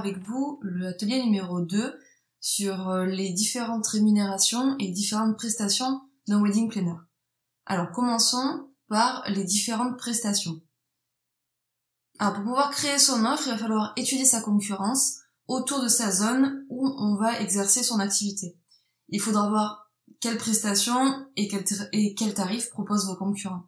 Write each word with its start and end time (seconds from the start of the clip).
avec 0.00 0.18
vous 0.18 0.58
l'atelier 0.62 1.22
numéro 1.22 1.60
2 1.60 1.98
sur 2.40 2.88
euh, 2.88 3.04
les 3.04 3.32
différentes 3.32 3.86
rémunérations 3.86 4.76
et 4.78 4.88
différentes 4.88 5.36
prestations 5.36 6.00
d'un 6.26 6.42
wedding 6.42 6.70
planner. 6.70 6.96
Alors 7.66 7.92
commençons 7.92 8.70
par 8.88 9.22
les 9.28 9.44
différentes 9.44 9.98
prestations. 9.98 10.58
Alors 12.18 12.34
pour 12.34 12.44
pouvoir 12.44 12.70
créer 12.70 12.98
son 12.98 13.26
offre, 13.26 13.46
il 13.46 13.50
va 13.50 13.58
falloir 13.58 13.92
étudier 13.96 14.24
sa 14.24 14.40
concurrence 14.40 15.18
autour 15.48 15.82
de 15.82 15.88
sa 15.88 16.10
zone 16.10 16.64
où 16.70 16.86
on 16.98 17.16
va 17.16 17.40
exercer 17.40 17.82
son 17.82 18.00
activité. 18.00 18.56
Il 19.10 19.20
faudra 19.20 19.50
voir 19.50 19.92
quelles 20.20 20.38
prestations 20.38 21.26
et 21.36 21.46
quels 21.46 21.64
et 21.92 22.14
quel 22.14 22.32
tarifs 22.32 22.70
proposent 22.70 23.06
vos 23.06 23.16
concurrents. 23.16 23.66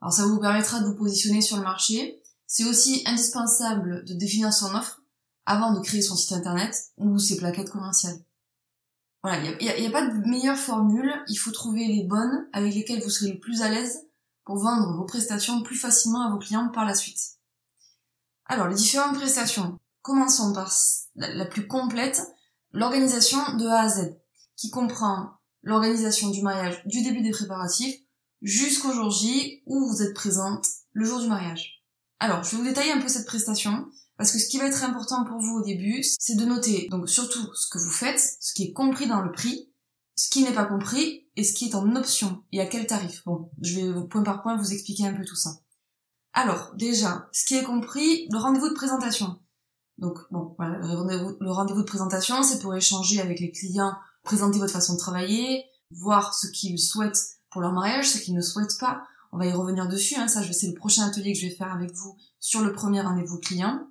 Alors 0.00 0.12
ça 0.12 0.26
vous 0.26 0.38
permettra 0.38 0.78
de 0.78 0.86
vous 0.86 0.94
positionner 0.94 1.40
sur 1.40 1.56
le 1.56 1.64
marché. 1.64 2.22
C'est 2.46 2.64
aussi 2.64 3.02
indispensable 3.04 4.04
de 4.04 4.14
définir 4.14 4.52
son 4.52 4.72
offre 4.76 5.02
avant 5.46 5.72
de 5.72 5.80
créer 5.80 6.02
son 6.02 6.16
site 6.16 6.32
internet 6.32 6.76
ou 6.98 7.18
ses 7.18 7.36
plaquettes 7.36 7.70
commerciales. 7.70 8.18
Voilà, 9.22 9.42
il 9.60 9.80
n'y 9.80 9.86
a, 9.86 9.90
pas 9.90 10.06
de 10.06 10.28
meilleure 10.28 10.58
formule, 10.58 11.12
il 11.28 11.36
faut 11.36 11.50
trouver 11.50 11.86
les 11.86 12.04
bonnes 12.04 12.46
avec 12.52 12.74
lesquelles 12.74 13.02
vous 13.02 13.10
serez 13.10 13.32
le 13.32 13.40
plus 13.40 13.62
à 13.62 13.68
l'aise 13.68 14.06
pour 14.44 14.58
vendre 14.58 14.96
vos 14.96 15.04
prestations 15.04 15.62
plus 15.62 15.76
facilement 15.76 16.26
à 16.26 16.30
vos 16.30 16.38
clients 16.38 16.68
par 16.68 16.84
la 16.84 16.94
suite. 16.94 17.36
Alors, 18.44 18.68
les 18.68 18.76
différentes 18.76 19.16
prestations. 19.16 19.78
Commençons 20.02 20.52
par 20.52 20.72
la 21.16 21.44
plus 21.44 21.66
complète, 21.66 22.22
l'organisation 22.70 23.38
de 23.56 23.66
A 23.66 23.80
à 23.80 23.88
Z, 23.88 24.16
qui 24.54 24.70
comprend 24.70 25.30
l'organisation 25.62 26.30
du 26.30 26.42
mariage 26.42 26.80
du 26.86 27.02
début 27.02 27.22
des 27.22 27.32
préparatifs 27.32 27.96
jusqu'au 28.42 28.92
jour 28.92 29.10
J 29.10 29.62
où 29.66 29.88
vous 29.88 30.02
êtes 30.02 30.14
présente 30.14 30.64
le 30.92 31.04
jour 31.04 31.20
du 31.20 31.26
mariage. 31.26 31.82
Alors, 32.20 32.44
je 32.44 32.52
vais 32.52 32.58
vous 32.58 32.68
détailler 32.68 32.92
un 32.92 33.00
peu 33.00 33.08
cette 33.08 33.26
prestation 33.26 33.88
parce 34.16 34.32
que 34.32 34.38
ce 34.38 34.48
qui 34.48 34.58
va 34.58 34.66
être 34.66 34.84
important 34.84 35.24
pour 35.24 35.40
vous 35.40 35.58
au 35.58 35.62
début, 35.62 36.02
c'est 36.02 36.36
de 36.36 36.44
noter 36.44 36.88
donc 36.90 37.08
surtout 37.08 37.52
ce 37.54 37.68
que 37.68 37.78
vous 37.78 37.90
faites, 37.90 38.20
ce 38.40 38.54
qui 38.54 38.64
est 38.64 38.72
compris 38.72 39.06
dans 39.06 39.20
le 39.20 39.32
prix, 39.32 39.70
ce 40.16 40.30
qui 40.30 40.42
n'est 40.42 40.54
pas 40.54 40.64
compris 40.64 41.26
et 41.36 41.44
ce 41.44 41.52
qui 41.52 41.66
est 41.66 41.74
en 41.74 41.94
option 41.96 42.42
et 42.52 42.60
à 42.60 42.66
quel 42.66 42.86
tarif. 42.86 43.22
Bon, 43.26 43.50
je 43.60 43.80
vais 43.80 44.08
point 44.08 44.22
par 44.22 44.42
point 44.42 44.56
vous 44.56 44.72
expliquer 44.72 45.06
un 45.06 45.14
peu 45.14 45.24
tout 45.24 45.36
ça. 45.36 45.50
Alors, 46.32 46.72
déjà, 46.76 47.28
ce 47.32 47.44
qui 47.44 47.54
est 47.54 47.62
compris, 47.62 48.26
le 48.30 48.38
rendez-vous 48.38 48.68
de 48.68 48.74
présentation. 48.74 49.38
Donc, 49.98 50.18
bon, 50.30 50.54
voilà, 50.58 50.78
le 50.78 51.50
rendez-vous 51.50 51.80
de 51.80 51.86
présentation, 51.86 52.42
c'est 52.42 52.58
pour 52.60 52.74
échanger 52.74 53.20
avec 53.20 53.40
les 53.40 53.50
clients, 53.50 53.94
présenter 54.22 54.58
votre 54.58 54.72
façon 54.72 54.94
de 54.94 54.98
travailler, 54.98 55.64
voir 55.90 56.34
ce 56.34 56.46
qu'ils 56.48 56.78
souhaitent 56.78 57.36
pour 57.50 57.62
leur 57.62 57.72
mariage, 57.72 58.08
ce 58.08 58.18
qu'ils 58.18 58.34
ne 58.34 58.42
souhaitent 58.42 58.78
pas. 58.78 59.02
On 59.32 59.38
va 59.38 59.46
y 59.46 59.52
revenir 59.52 59.88
dessus, 59.88 60.16
hein, 60.16 60.28
ça 60.28 60.42
c'est 60.52 60.68
le 60.68 60.74
prochain 60.74 61.06
atelier 61.06 61.32
que 61.32 61.38
je 61.38 61.46
vais 61.46 61.54
faire 61.54 61.72
avec 61.72 61.92
vous 61.92 62.16
sur 62.38 62.62
le 62.62 62.72
premier 62.72 63.00
rendez-vous 63.00 63.38
client. 63.38 63.86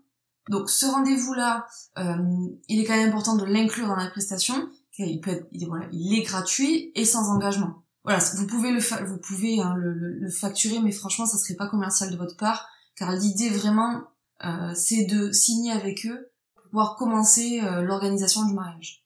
Donc 0.49 0.69
ce 0.69 0.85
rendez-vous-là, 0.85 1.65
euh, 1.97 2.15
il 2.67 2.79
est 2.79 2.85
quand 2.85 2.95
même 2.95 3.09
important 3.09 3.35
de 3.35 3.45
l'inclure 3.45 3.87
dans 3.87 3.95
la 3.95 4.09
prestation. 4.09 4.69
Il 4.97 5.19
peut 5.19 5.31
être, 5.31 5.47
il, 5.51 5.65
voilà, 5.67 5.87
il 5.91 6.17
est 6.17 6.23
gratuit 6.23 6.91
et 6.95 7.05
sans 7.05 7.29
engagement. 7.29 7.83
Voilà, 8.03 8.19
vous 8.37 8.47
pouvez 8.47 8.71
le, 8.71 8.79
vous 9.05 9.17
pouvez 9.17 9.59
hein, 9.59 9.73
le, 9.75 10.29
facturer, 10.29 10.79
mais 10.79 10.91
franchement, 10.91 11.25
ça 11.25 11.37
serait 11.37 11.55
pas 11.55 11.67
commercial 11.67 12.11
de 12.11 12.17
votre 12.17 12.37
part, 12.37 12.67
car 12.95 13.11
l'idée 13.11 13.49
vraiment, 13.49 14.03
euh, 14.45 14.71
c'est 14.75 15.05
de 15.05 15.31
signer 15.31 15.71
avec 15.71 16.05
eux 16.05 16.29
pour 16.55 16.69
pouvoir 16.69 16.95
commencer 16.95 17.61
euh, 17.63 17.81
l'organisation 17.81 18.45
du 18.45 18.53
mariage. 18.53 19.03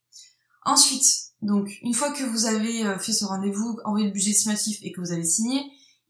Ensuite, 0.66 1.08
donc 1.42 1.80
une 1.82 1.94
fois 1.94 2.12
que 2.12 2.24
vous 2.24 2.46
avez 2.46 2.84
fait 3.00 3.14
ce 3.14 3.24
rendez-vous, 3.24 3.80
envoyé 3.86 4.08
le 4.08 4.12
budget 4.12 4.32
estimatif 4.32 4.78
et 4.84 4.92
que 4.92 5.00
vous 5.00 5.14
avez 5.14 5.24
signé, 5.24 5.64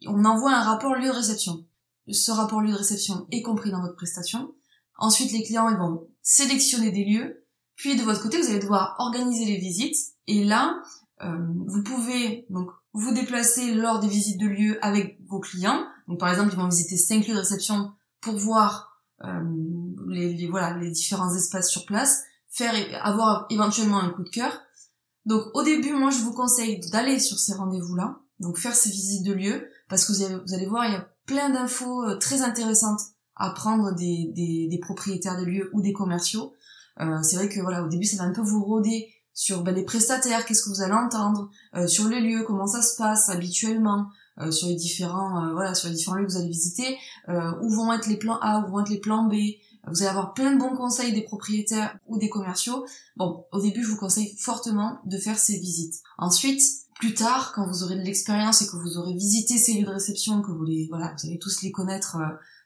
on 0.07 0.25
envoie 0.25 0.51
un 0.51 0.63
rapport 0.63 0.95
lieu 0.95 1.07
de 1.07 1.13
réception. 1.13 1.65
Ce 2.11 2.31
rapport 2.31 2.61
lieu 2.61 2.71
de 2.71 2.77
réception 2.77 3.27
est 3.31 3.43
compris 3.43 3.69
dans 3.69 3.81
votre 3.81 3.95
prestation. 3.95 4.53
Ensuite, 4.99 5.31
les 5.31 5.43
clients 5.43 5.75
vont 5.77 6.07
sélectionner 6.21 6.91
des 6.91 7.05
lieux. 7.05 7.45
Puis 7.75 7.95
de 7.95 8.03
votre 8.03 8.21
côté, 8.21 8.39
vous 8.39 8.49
allez 8.49 8.59
devoir 8.59 8.95
organiser 8.99 9.45
les 9.45 9.57
visites. 9.57 9.95
Et 10.27 10.43
là, 10.43 10.81
euh, 11.23 11.37
vous 11.65 11.81
pouvez 11.83 12.45
donc 12.49 12.69
vous 12.93 13.13
déplacer 13.13 13.73
lors 13.73 13.99
des 13.99 14.09
visites 14.09 14.39
de 14.39 14.47
lieux 14.47 14.77
avec 14.85 15.17
vos 15.27 15.39
clients. 15.39 15.85
Donc 16.07 16.19
par 16.19 16.29
exemple, 16.29 16.51
ils 16.53 16.59
vont 16.59 16.67
visiter 16.67 16.97
cinq 16.97 17.27
lieux 17.27 17.33
de 17.33 17.39
réception 17.39 17.91
pour 18.19 18.35
voir 18.35 19.01
euh, 19.23 19.41
les, 20.07 20.47
voilà 20.47 20.77
les 20.77 20.91
différents 20.91 21.33
espaces 21.33 21.69
sur 21.69 21.85
place, 21.85 22.23
faire 22.49 22.73
avoir 23.01 23.45
éventuellement 23.49 23.99
un 23.99 24.09
coup 24.09 24.23
de 24.23 24.29
cœur. 24.29 24.61
Donc 25.25 25.43
au 25.53 25.63
début, 25.63 25.93
moi 25.93 26.09
je 26.09 26.19
vous 26.19 26.33
conseille 26.33 26.79
d'aller 26.91 27.19
sur 27.19 27.39
ces 27.39 27.53
rendez-vous-là, 27.53 28.19
donc 28.39 28.57
faire 28.57 28.75
ces 28.75 28.89
visites 28.89 29.25
de 29.25 29.33
lieux, 29.33 29.69
parce 29.87 30.05
que 30.05 30.11
vous 30.11 30.53
allez 30.53 30.65
voir, 30.65 30.85
il 30.85 30.93
y 30.93 30.95
a 30.95 31.07
plein 31.25 31.49
d'infos 31.49 32.03
euh, 32.03 32.17
très 32.17 32.41
intéressantes 32.41 33.01
à 33.39 33.49
prendre 33.51 33.93
des, 33.95 34.31
des, 34.35 34.67
des, 34.67 34.77
propriétaires 34.77 35.39
de 35.39 35.45
lieux 35.45 35.69
ou 35.73 35.81
des 35.81 35.93
commerciaux. 35.93 36.53
Euh, 36.99 37.21
c'est 37.23 37.37
vrai 37.37 37.49
que 37.49 37.59
voilà, 37.61 37.83
au 37.83 37.87
début, 37.87 38.05
ça 38.05 38.17
va 38.17 38.29
un 38.29 38.33
peu 38.33 38.41
vous 38.41 38.63
rôder 38.63 39.07
sur 39.33 39.63
ben, 39.63 39.73
les 39.73 39.85
prestataires, 39.85 40.45
qu'est-ce 40.45 40.63
que 40.63 40.69
vous 40.69 40.81
allez 40.81 40.93
entendre, 40.93 41.49
euh, 41.75 41.87
sur 41.87 42.09
les 42.09 42.19
lieux, 42.19 42.43
comment 42.43 42.67
ça 42.67 42.81
se 42.81 42.97
passe 42.97 43.29
habituellement, 43.29 44.09
euh, 44.41 44.51
sur 44.51 44.67
les 44.69 44.75
différents 44.75 45.45
euh, 45.45 45.53
voilà, 45.53 45.75
sur 45.75 45.89
les 45.89 45.95
différents 45.95 46.15
lieux 46.15 46.25
que 46.25 46.31
vous 46.31 46.37
allez 46.37 46.47
visiter, 46.47 46.97
euh, 47.27 47.51
où 47.61 47.69
vont 47.69 47.91
être 47.91 48.07
les 48.07 48.17
plans 48.17 48.39
A, 48.41 48.65
où 48.65 48.71
vont 48.71 48.81
être 48.81 48.89
les 48.89 48.99
plans 48.99 49.25
B. 49.25 49.35
Vous 49.87 50.01
allez 50.01 50.09
avoir 50.09 50.33
plein 50.33 50.53
de 50.53 50.59
bons 50.59 50.75
conseils 50.75 51.13
des 51.13 51.23
propriétaires 51.23 51.97
ou 52.07 52.17
des 52.17 52.29
commerciaux. 52.29 52.85
Bon, 53.15 53.45
au 53.51 53.61
début, 53.61 53.83
je 53.83 53.89
vous 53.89 53.97
conseille 53.97 54.35
fortement 54.37 54.99
de 55.05 55.17
faire 55.17 55.39
ces 55.39 55.57
visites. 55.57 56.01
Ensuite, 56.17 56.61
plus 56.99 57.13
tard, 57.13 57.53
quand 57.55 57.65
vous 57.65 57.83
aurez 57.83 57.95
de 57.95 58.01
l'expérience 58.01 58.61
et 58.61 58.67
que 58.67 58.75
vous 58.75 58.97
aurez 58.97 59.13
visité 59.13 59.57
ces 59.57 59.73
lieux 59.73 59.85
de 59.85 59.91
réception, 59.91 60.41
que 60.41 60.51
vous 60.51 60.65
les, 60.65 60.87
voilà, 60.89 61.15
vous 61.17 61.27
allez 61.27 61.39
tous 61.39 61.61
les 61.61 61.71
connaître 61.71 62.17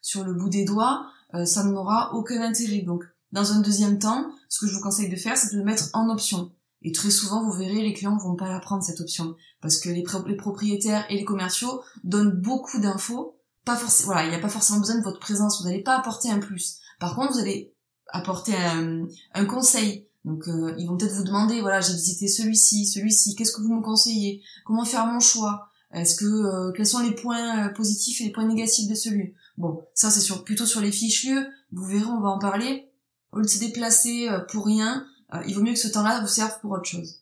sur 0.01 0.23
le 0.23 0.33
bout 0.33 0.49
des 0.49 0.65
doigts, 0.65 1.05
euh, 1.35 1.45
ça 1.45 1.63
n'aura 1.63 2.15
aucun 2.15 2.41
intérêt. 2.41 2.81
Donc, 2.81 3.03
dans 3.31 3.53
un 3.53 3.61
deuxième 3.61 3.99
temps, 3.99 4.25
ce 4.49 4.59
que 4.59 4.67
je 4.67 4.73
vous 4.73 4.81
conseille 4.81 5.09
de 5.09 5.15
faire, 5.15 5.37
c'est 5.37 5.53
de 5.53 5.59
le 5.59 5.63
mettre 5.63 5.89
en 5.93 6.09
option. 6.09 6.51
Et 6.81 6.91
très 6.91 7.11
souvent, 7.11 7.43
vous 7.43 7.55
verrez, 7.55 7.83
les 7.83 7.93
clients 7.93 8.17
vont 8.17 8.35
pas 8.35 8.49
la 8.49 8.59
prendre 8.59 8.83
cette 8.83 8.99
option 9.01 9.35
parce 9.61 9.77
que 9.77 9.89
les, 9.89 10.03
propriétaires 10.03 11.05
et 11.11 11.15
les 11.15 11.25
commerciaux 11.25 11.83
donnent 12.03 12.41
beaucoup 12.41 12.79
d'infos. 12.79 13.39
Pas 13.65 13.75
forcément, 13.75 14.13
voilà, 14.13 14.25
il 14.25 14.29
n'y 14.29 14.35
a 14.35 14.39
pas 14.39 14.49
forcément 14.49 14.79
besoin 14.79 14.97
de 14.97 15.03
votre 15.03 15.19
présence. 15.19 15.61
Vous 15.61 15.67
n'allez 15.67 15.83
pas 15.83 15.97
apporter 15.97 16.31
un 16.31 16.39
plus. 16.39 16.79
Par 16.99 17.15
contre, 17.15 17.33
vous 17.33 17.39
allez 17.39 17.71
apporter 18.07 18.55
un 18.55 19.45
conseil. 19.45 20.07
Donc, 20.25 20.47
euh, 20.47 20.73
ils 20.77 20.87
vont 20.87 20.97
peut-être 20.97 21.15
vous 21.15 21.23
demander, 21.23 21.61
voilà, 21.61 21.81
j'ai 21.81 21.93
visité 21.93 22.27
celui-ci, 22.27 22.85
celui-ci. 22.85 23.35
Qu'est-ce 23.35 23.51
que 23.51 23.61
vous 23.61 23.73
me 23.73 23.81
conseillez? 23.81 24.41
Comment 24.65 24.85
faire 24.85 25.05
mon 25.05 25.19
choix? 25.19 25.69
Est-ce 25.93 26.15
que 26.15 26.25
euh, 26.25 26.71
quels 26.71 26.87
sont 26.87 26.99
les 26.99 27.13
points 27.13 27.69
positifs 27.69 28.19
et 28.21 28.25
les 28.25 28.31
points 28.31 28.47
négatifs 28.47 28.89
de 28.89 28.95
celui? 28.95 29.33
Bon, 29.57 29.85
ça 29.93 30.09
c'est 30.09 30.21
sur, 30.21 30.43
plutôt 30.43 30.65
sur 30.65 30.81
les 30.81 30.91
fiches 30.91 31.25
lieux, 31.25 31.47
vous 31.71 31.85
verrez, 31.85 32.05
on 32.05 32.19
va 32.19 32.29
en 32.29 32.39
parler. 32.39 32.89
Au 33.31 33.37
lieu 33.37 33.43
de 33.43 33.49
se 33.49 33.59
déplacer 33.59 34.27
euh, 34.29 34.39
pour 34.39 34.65
rien, 34.65 35.05
euh, 35.33 35.43
il 35.47 35.55
vaut 35.55 35.61
mieux 35.61 35.73
que 35.73 35.79
ce 35.79 35.87
temps-là 35.87 36.21
vous 36.21 36.27
serve 36.27 36.59
pour 36.61 36.71
autre 36.71 36.85
chose. 36.85 37.21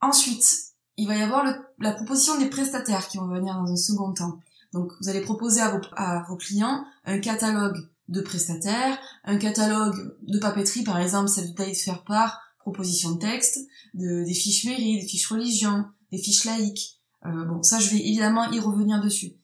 Ensuite, 0.00 0.72
il 0.96 1.06
va 1.06 1.16
y 1.16 1.22
avoir 1.22 1.44
la 1.78 1.92
proposition 1.92 2.38
des 2.38 2.46
prestataires 2.46 3.06
qui 3.08 3.18
vont 3.18 3.28
venir 3.28 3.54
dans 3.54 3.70
un 3.70 3.76
second 3.76 4.12
temps. 4.12 4.40
Donc 4.72 4.92
vous 5.00 5.08
allez 5.08 5.20
proposer 5.20 5.60
à 5.60 5.70
vos, 5.70 5.80
à 5.96 6.24
vos 6.28 6.36
clients 6.36 6.84
un 7.04 7.18
catalogue 7.18 7.88
de 8.08 8.20
prestataires, 8.20 8.98
un 9.24 9.36
catalogue 9.36 10.16
de 10.22 10.38
papeterie, 10.38 10.82
par 10.82 10.98
exemple, 10.98 11.28
celle 11.28 11.54
de 11.54 11.74
faire 11.74 12.04
part, 12.04 12.40
proposition 12.58 13.12
de 13.12 13.18
texte, 13.18 13.60
de, 13.94 14.24
des 14.24 14.34
fiches 14.34 14.64
mairie, 14.64 15.00
des 15.00 15.06
fiches 15.06 15.28
religion, 15.28 15.84
des 16.12 16.18
fiches 16.18 16.44
laïques. 16.44 17.00
Euh, 17.26 17.44
bon, 17.44 17.62
ça 17.62 17.78
je 17.78 17.90
vais 17.90 17.98
évidemment 17.98 18.50
y 18.50 18.60
revenir 18.60 19.02
dessus. 19.02 19.34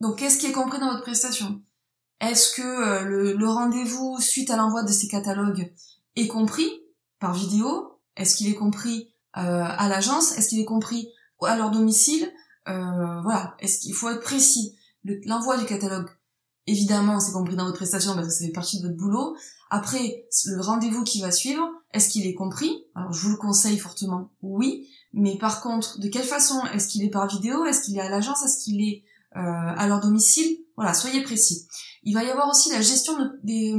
Donc, 0.00 0.18
qu'est-ce 0.18 0.38
qui 0.38 0.46
est 0.46 0.52
compris 0.52 0.78
dans 0.78 0.90
votre 0.90 1.02
prestation? 1.02 1.62
Est-ce 2.20 2.54
que 2.54 2.62
euh, 2.62 3.34
le, 3.36 3.48
rendez-vous 3.48 4.20
suite 4.20 4.50
à 4.50 4.56
l'envoi 4.56 4.82
de 4.82 4.92
ces 4.92 5.08
catalogues 5.08 5.72
est 6.16 6.28
compris 6.28 6.70
par 7.18 7.34
vidéo? 7.34 8.00
Est-ce 8.16 8.36
qu'il 8.36 8.48
est 8.48 8.54
compris 8.54 9.12
euh, 9.36 9.64
à 9.64 9.88
l'agence? 9.88 10.36
Est-ce 10.36 10.48
qu'il 10.48 10.60
est 10.60 10.64
compris 10.64 11.08
à 11.42 11.56
leur 11.56 11.70
domicile? 11.70 12.30
Voilà, 12.66 13.56
est-ce 13.60 13.78
qu'il 13.78 13.94
faut 13.94 14.10
être 14.10 14.20
précis? 14.20 14.76
L'envoi 15.24 15.56
du 15.56 15.64
catalogue, 15.64 16.10
évidemment, 16.68 17.18
c'est 17.20 17.32
compris 17.32 17.56
dans 17.56 17.64
votre 17.64 17.76
prestation 17.76 18.14
parce 18.14 18.28
que 18.28 18.32
ça 18.32 18.44
fait 18.46 18.52
partie 18.52 18.78
de 18.78 18.86
votre 18.86 18.96
boulot. 18.96 19.36
Après, 19.70 20.24
le 20.46 20.60
rendez-vous 20.60 21.04
qui 21.04 21.20
va 21.20 21.30
suivre, 21.30 21.68
est-ce 21.92 22.08
qu'il 22.08 22.26
est 22.26 22.34
compris? 22.34 22.84
Alors, 22.94 23.12
je 23.12 23.20
vous 23.20 23.30
le 23.30 23.36
conseille 23.36 23.78
fortement, 23.78 24.30
oui. 24.42 24.88
Mais 25.12 25.36
par 25.38 25.62
contre, 25.62 25.98
de 26.00 26.08
quelle 26.08 26.24
façon? 26.24 26.60
Est-ce 26.74 26.88
qu'il 26.88 27.04
est 27.04 27.10
par 27.10 27.26
vidéo? 27.26 27.64
Est-ce 27.64 27.82
qu'il 27.82 27.96
est 27.96 28.00
à 28.00 28.08
l'agence? 28.08 28.44
Est-ce 28.44 28.62
qu'il 28.62 28.80
est 28.80 29.04
euh, 29.36 29.40
à 29.40 29.86
leur 29.88 30.00
domicile? 30.00 30.58
Voilà, 30.76 30.94
soyez 30.94 31.22
précis. 31.22 31.66
Il 32.04 32.14
va 32.14 32.22
y 32.22 32.30
avoir 32.30 32.48
aussi 32.48 32.70
la 32.70 32.80
gestion 32.80 33.14
des 33.42 33.74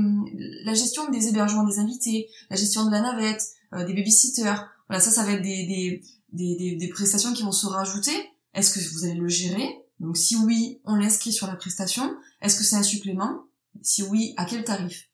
la 0.66 0.74
gestion 0.74 1.10
des 1.10 1.28
hébergements 1.28 1.64
des 1.64 1.80
invités, 1.80 2.28
la 2.50 2.58
gestion 2.58 2.86
de 2.86 2.92
la 2.92 3.02
navette, 3.02 3.44
euh, 3.74 3.86
des 3.86 3.94
babysitters. 3.94 4.68
Voilà, 4.90 5.02
ça, 5.02 5.12
ça 5.12 5.24
va 5.24 5.32
être 5.32 5.42
des, 5.42 5.66
des, 5.66 6.02
des, 6.34 6.76
des, 6.76 6.90
prestations 6.90 7.34
qui 7.34 7.44
vont 7.44 7.52
se 7.52 7.68
rajouter. 7.68 8.12
Est-ce 8.54 8.74
que 8.74 8.94
vous 8.94 9.06
allez 9.06 9.20
le 9.20 9.28
gérer? 9.28 9.86
Donc 10.00 10.18
si 10.18 10.36
oui, 10.36 10.82
on 10.86 10.96
l'inscrit 10.96 11.34
sur 11.34 11.48
la 11.48 11.56
prestation. 11.56 12.16
Est-ce 12.42 12.58
que 12.58 12.64
c'est 12.64 12.76
un 12.76 12.84
supplément? 12.84 13.44
Si 13.82 14.04
oui, 14.04 14.34
à 14.38 14.46
quel 14.46 14.64
tarif? 14.64 15.10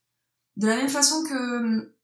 De 0.58 0.68
la 0.68 0.78
même 0.78 0.90
façon 0.90 1.24
que 1.24 1.96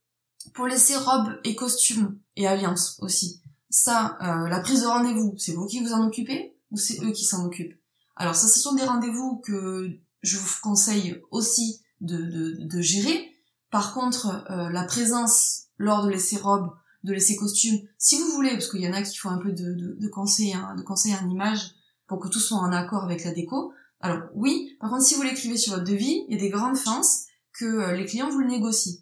pour 0.54 0.66
laisser 0.66 0.96
robes 0.96 1.38
et 1.44 1.54
costumes 1.54 2.18
et 2.36 2.46
alliances 2.46 2.98
aussi. 3.00 3.40
Ça, 3.70 4.18
euh, 4.20 4.48
la 4.48 4.60
prise 4.60 4.82
de 4.82 4.86
rendez-vous, 4.86 5.34
c'est 5.38 5.52
vous 5.52 5.66
qui 5.66 5.80
vous 5.80 5.92
en 5.92 6.06
occupez 6.06 6.56
ou 6.70 6.76
c'est 6.76 7.02
eux 7.02 7.12
qui 7.12 7.24
s'en 7.24 7.44
occupent? 7.44 7.78
Alors 8.16 8.34
ça, 8.34 8.48
ce 8.48 8.58
sont 8.58 8.74
des 8.74 8.84
rendez-vous 8.84 9.40
que 9.44 9.88
je 10.22 10.38
vous 10.38 10.48
conseille 10.62 11.20
aussi 11.30 11.80
de, 12.00 12.16
de, 12.16 12.56
de 12.66 12.80
gérer 12.80 13.32
Par 13.70 13.94
contre, 13.94 14.44
euh, 14.50 14.68
la 14.68 14.84
présence 14.84 15.64
lors 15.78 16.04
de 16.04 16.10
l'essai 16.10 16.36
robe, 16.36 16.70
de 17.04 17.12
l'essai 17.12 17.36
costume, 17.36 17.80
si 17.98 18.18
vous 18.18 18.30
voulez, 18.32 18.50
parce 18.50 18.68
qu'il 18.68 18.82
y 18.82 18.88
en 18.88 18.92
a 18.92 19.02
qui 19.02 19.16
font 19.16 19.30
un 19.30 19.38
peu 19.38 19.50
de, 19.50 19.72
de, 19.72 19.96
de 19.98 20.08
conseil, 20.08 20.52
hein, 20.52 20.74
de 20.76 20.82
conseil 20.82 21.14
en 21.14 21.28
image 21.28 21.74
pour 22.06 22.20
que 22.20 22.28
tout 22.28 22.40
soit 22.40 22.58
en 22.58 22.72
accord 22.72 23.04
avec 23.04 23.24
la 23.24 23.32
déco. 23.32 23.72
Alors 24.02 24.22
oui, 24.34 24.76
par 24.80 24.90
contre, 24.90 25.04
si 25.04 25.14
vous 25.14 25.22
l'écrivez 25.22 25.56
sur 25.56 25.74
votre 25.74 25.84
devis, 25.84 26.24
il 26.28 26.34
y 26.34 26.38
a 26.38 26.40
des 26.40 26.50
grandes 26.50 26.76
chances 26.76 27.26
que 27.52 27.64
euh, 27.64 27.92
les 27.92 28.04
clients 28.04 28.28
vous 28.28 28.40
le 28.40 28.48
négocient. 28.48 28.98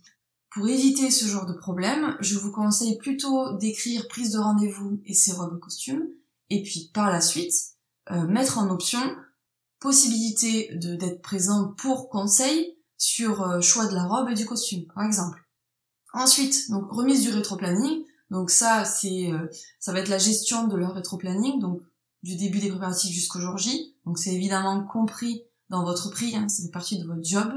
Pour 0.50 0.68
éviter 0.68 1.10
ce 1.10 1.26
genre 1.26 1.46
de 1.46 1.52
problème, 1.52 2.16
je 2.20 2.38
vous 2.38 2.52
conseille 2.52 2.98
plutôt 2.98 3.56
d'écrire 3.56 4.08
prise 4.08 4.32
de 4.32 4.38
rendez-vous 4.38 5.00
et 5.06 5.14
ses 5.14 5.32
robes 5.32 5.56
et 5.56 5.60
costumes, 5.60 6.06
et 6.50 6.62
puis 6.62 6.90
par 6.92 7.10
la 7.10 7.20
suite, 7.20 7.54
euh, 8.10 8.26
mettre 8.26 8.58
en 8.58 8.68
option 8.70 9.00
possibilité 9.78 10.68
d'être 10.74 11.22
présent 11.22 11.72
pour 11.78 12.10
conseil 12.10 12.76
sur 12.98 13.42
euh, 13.42 13.60
choix 13.62 13.86
de 13.86 13.94
la 13.94 14.04
robe 14.04 14.28
et 14.28 14.34
du 14.34 14.44
costume, 14.44 14.84
par 14.94 15.04
exemple. 15.04 15.42
Ensuite, 16.12 16.70
donc 16.70 16.90
remise 16.90 17.22
du 17.22 17.30
rétro-planning. 17.30 18.04
Donc 18.30 18.50
ça, 18.50 18.84
c'est 18.84 19.30
ça 19.80 19.92
va 19.92 20.00
être 20.00 20.08
la 20.08 20.18
gestion 20.18 20.68
de 20.68 20.76
leur 20.76 20.94
rétro-planning, 20.94 21.58
donc 21.60 21.80
du 22.22 22.36
début 22.36 22.58
des 22.58 22.68
préparatifs 22.68 23.14
jusqu'au 23.14 23.40
jour 23.40 23.56
J. 23.58 23.94
Donc 24.06 24.18
c'est 24.18 24.34
évidemment 24.34 24.84
compris 24.84 25.42
dans 25.68 25.84
votre 25.84 26.10
prix, 26.10 26.36
hein, 26.36 26.48
ça 26.48 26.62
fait 26.62 26.70
partie 26.70 26.98
de 26.98 27.06
votre 27.06 27.24
job. 27.24 27.52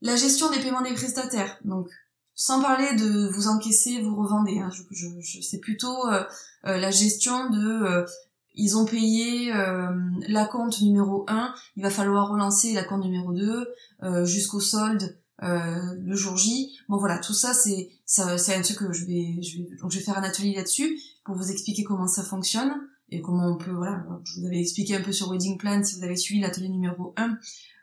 La 0.00 0.16
gestion 0.16 0.50
des 0.50 0.60
paiements 0.60 0.82
des 0.82 0.94
prestataires. 0.94 1.58
Donc 1.64 1.88
sans 2.34 2.62
parler 2.62 2.94
de 2.94 3.28
vous 3.28 3.48
encaisser, 3.48 4.00
vous 4.00 4.16
revendez. 4.16 4.58
Hein, 4.58 4.70
je, 4.72 5.06
je, 5.20 5.40
c'est 5.40 5.60
plutôt 5.60 6.08
euh, 6.08 6.24
la 6.62 6.90
gestion 6.90 7.50
de 7.50 8.06
ils 8.54 8.76
ont 8.76 8.84
payé 8.84 9.52
euh, 9.54 9.90
la 10.28 10.44
compte 10.44 10.80
numéro 10.82 11.24
1, 11.28 11.54
il 11.76 11.82
va 11.82 11.90
falloir 11.90 12.28
relancer 12.28 12.72
la 12.74 12.84
compte 12.84 13.02
numéro 13.02 13.32
2 13.32 13.68
euh, 14.02 14.24
jusqu'au 14.24 14.60
solde 14.60 15.16
euh, 15.42 15.80
le 16.00 16.14
jour 16.14 16.36
J. 16.36 16.70
Bon 16.88 16.98
voilà, 16.98 17.18
tout 17.18 17.32
ça 17.32 17.54
c'est 17.54 17.90
ça, 18.04 18.36
c'est 18.36 18.54
un 18.54 18.62
truc 18.62 18.78
que 18.78 18.92
je 18.92 19.06
vais 19.06 19.40
donc 19.80 19.90
je 19.90 19.98
vais 19.98 20.04
faire 20.04 20.18
un 20.18 20.22
atelier 20.22 20.54
là-dessus 20.54 21.00
pour 21.24 21.34
vous 21.34 21.50
expliquer 21.50 21.82
comment 21.82 22.06
ça 22.06 22.22
fonctionne 22.22 22.74
et 23.12 23.20
comment 23.20 23.46
on 23.48 23.56
peut 23.56 23.70
voilà, 23.72 24.04
je 24.24 24.40
vous 24.40 24.46
avais 24.46 24.60
expliqué 24.60 24.96
un 24.96 25.02
peu 25.02 25.12
sur 25.12 25.30
Wedding 25.30 25.58
Plan 25.58 25.82
si 25.84 25.96
vous 25.96 26.04
avez 26.04 26.16
suivi 26.16 26.40
l'atelier 26.40 26.68
numéro 26.68 27.14
1 27.16 27.38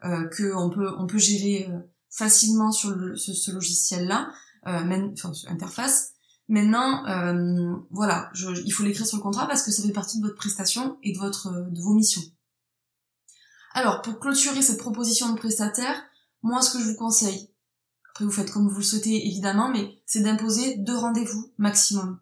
euh, 0.05 0.27
que 0.27 0.55
on 0.55 0.69
peut 0.69 0.91
on 0.97 1.07
peut 1.07 1.17
gérer 1.17 1.67
euh, 1.69 1.79
facilement 2.09 2.71
sur 2.71 2.89
le, 2.89 3.15
ce, 3.15 3.51
logiciel 3.51 4.07
là 4.07 4.31
même 4.65 5.13
enfin, 5.13 5.31
interface 5.47 6.13
Maintenant, 6.49 7.05
euh, 7.05 7.75
voilà, 7.91 8.31
je, 8.33 8.49
il 8.65 8.71
faut 8.71 8.81
l'écrire 8.81 9.05
sur 9.05 9.17
le 9.17 9.21
contrat 9.21 9.47
parce 9.47 9.61
que 9.61 9.71
ça 9.71 9.83
fait 9.83 9.93
partie 9.93 10.17
de 10.17 10.23
votre 10.23 10.35
prestation 10.35 10.97
et 11.03 11.13
de 11.13 11.19
votre 11.19 11.69
de 11.69 11.79
vos 11.79 11.93
missions. 11.93 12.23
Alors, 13.75 14.01
pour 14.01 14.19
clôturer 14.19 14.63
cette 14.63 14.79
proposition 14.79 15.31
de 15.31 15.37
prestataire, 15.37 15.95
moi, 16.41 16.63
ce 16.63 16.75
que 16.75 16.83
je 16.83 16.89
vous 16.89 16.95
conseille, 16.95 17.51
après 18.09 18.25
vous 18.25 18.31
faites 18.31 18.49
comme 18.49 18.67
vous 18.67 18.77
le 18.77 18.83
souhaitez 18.83 19.27
évidemment, 19.27 19.69
mais 19.69 20.01
c'est 20.07 20.21
d'imposer 20.21 20.77
deux 20.77 20.97
rendez-vous 20.97 21.53
maximum. 21.59 22.19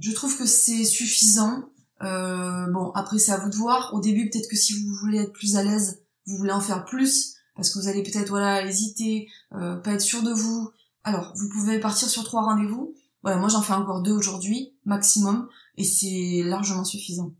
Je 0.00 0.10
trouve 0.10 0.36
que 0.36 0.46
c'est 0.46 0.84
suffisant. 0.84 1.70
Euh, 2.02 2.66
bon, 2.70 2.90
après 2.92 3.18
c'est 3.18 3.32
à 3.32 3.38
vous 3.38 3.50
de 3.50 3.56
voir. 3.56 3.92
Au 3.94 4.00
début, 4.00 4.28
peut-être 4.28 4.48
que 4.48 4.56
si 4.56 4.72
vous 4.72 4.94
voulez 4.94 5.18
être 5.18 5.32
plus 5.32 5.56
à 5.56 5.62
l'aise, 5.62 6.02
vous 6.26 6.36
voulez 6.36 6.52
en 6.52 6.60
faire 6.60 6.84
plus, 6.84 7.34
parce 7.56 7.70
que 7.70 7.78
vous 7.78 7.88
allez 7.88 8.02
peut-être 8.02 8.28
voilà 8.28 8.64
hésiter, 8.66 9.28
euh, 9.52 9.76
pas 9.76 9.92
être 9.92 10.00
sûr 10.00 10.22
de 10.22 10.32
vous. 10.32 10.70
Alors, 11.04 11.32
vous 11.36 11.48
pouvez 11.48 11.80
partir 11.80 12.08
sur 12.08 12.24
trois 12.24 12.42
rendez-vous. 12.42 12.94
Voilà, 13.22 13.38
moi 13.38 13.48
j'en 13.48 13.62
fais 13.62 13.72
encore 13.72 14.02
deux 14.02 14.12
aujourd'hui, 14.12 14.74
maximum, 14.84 15.48
et 15.76 15.84
c'est 15.84 16.42
largement 16.44 16.84
suffisant. 16.84 17.32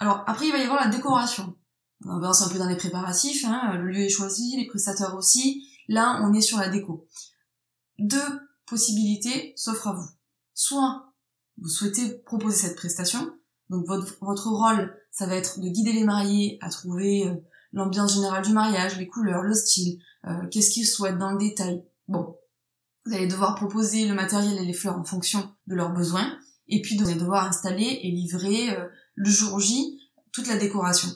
Alors 0.00 0.24
après 0.26 0.46
il 0.46 0.52
va 0.52 0.58
y 0.58 0.62
avoir 0.62 0.84
la 0.84 0.90
décoration. 0.90 1.56
On 2.04 2.16
avance 2.16 2.42
un 2.42 2.48
peu 2.48 2.58
dans 2.58 2.68
les 2.68 2.76
préparatifs, 2.76 3.44
hein, 3.44 3.76
le 3.76 3.90
lieu 3.90 4.00
est 4.00 4.08
choisi, 4.08 4.56
les 4.56 4.66
prestataires 4.66 5.14
aussi. 5.14 5.68
Là 5.86 6.20
on 6.24 6.32
est 6.32 6.40
sur 6.40 6.58
la 6.58 6.68
déco. 6.68 7.06
Deux 8.00 8.40
possibilités 8.66 9.52
s'offrent 9.54 9.88
à 9.88 9.92
vous. 9.92 10.08
Soit 10.52 11.12
vous 11.58 11.68
souhaitez 11.68 12.18
proposer 12.18 12.56
cette 12.56 12.76
prestation, 12.76 13.32
donc 13.70 13.86
votre, 13.86 14.16
votre 14.20 14.48
rôle 14.48 14.94
ça 15.12 15.26
va 15.26 15.36
être 15.36 15.60
de 15.60 15.68
guider 15.68 15.92
les 15.92 16.04
mariés 16.04 16.58
à 16.62 16.70
trouver 16.70 17.28
euh, 17.28 17.34
l'ambiance 17.72 18.14
générale 18.14 18.44
du 18.44 18.52
mariage, 18.52 18.98
les 18.98 19.06
couleurs, 19.06 19.42
le 19.42 19.54
style, 19.54 20.00
euh, 20.26 20.46
qu'est-ce 20.50 20.70
qu'ils 20.70 20.86
souhaitent 20.86 21.18
dans 21.18 21.32
le 21.32 21.38
détail. 21.38 21.84
Bon, 22.08 22.36
vous 23.04 23.14
allez 23.14 23.26
devoir 23.26 23.54
proposer 23.54 24.06
le 24.06 24.14
matériel 24.14 24.58
et 24.58 24.64
les 24.64 24.72
fleurs 24.72 24.98
en 24.98 25.04
fonction 25.04 25.54
de 25.66 25.74
leurs 25.74 25.92
besoins. 25.92 26.38
Et 26.68 26.80
puis 26.80 26.96
vous 26.96 27.08
allez 27.08 27.20
devoir 27.20 27.46
installer 27.46 28.00
et 28.02 28.10
livrer 28.10 28.74
euh, 28.74 28.86
le 29.14 29.30
jour 29.30 29.60
J 29.60 29.98
toute 30.32 30.48
la 30.48 30.56
décoration. 30.56 31.10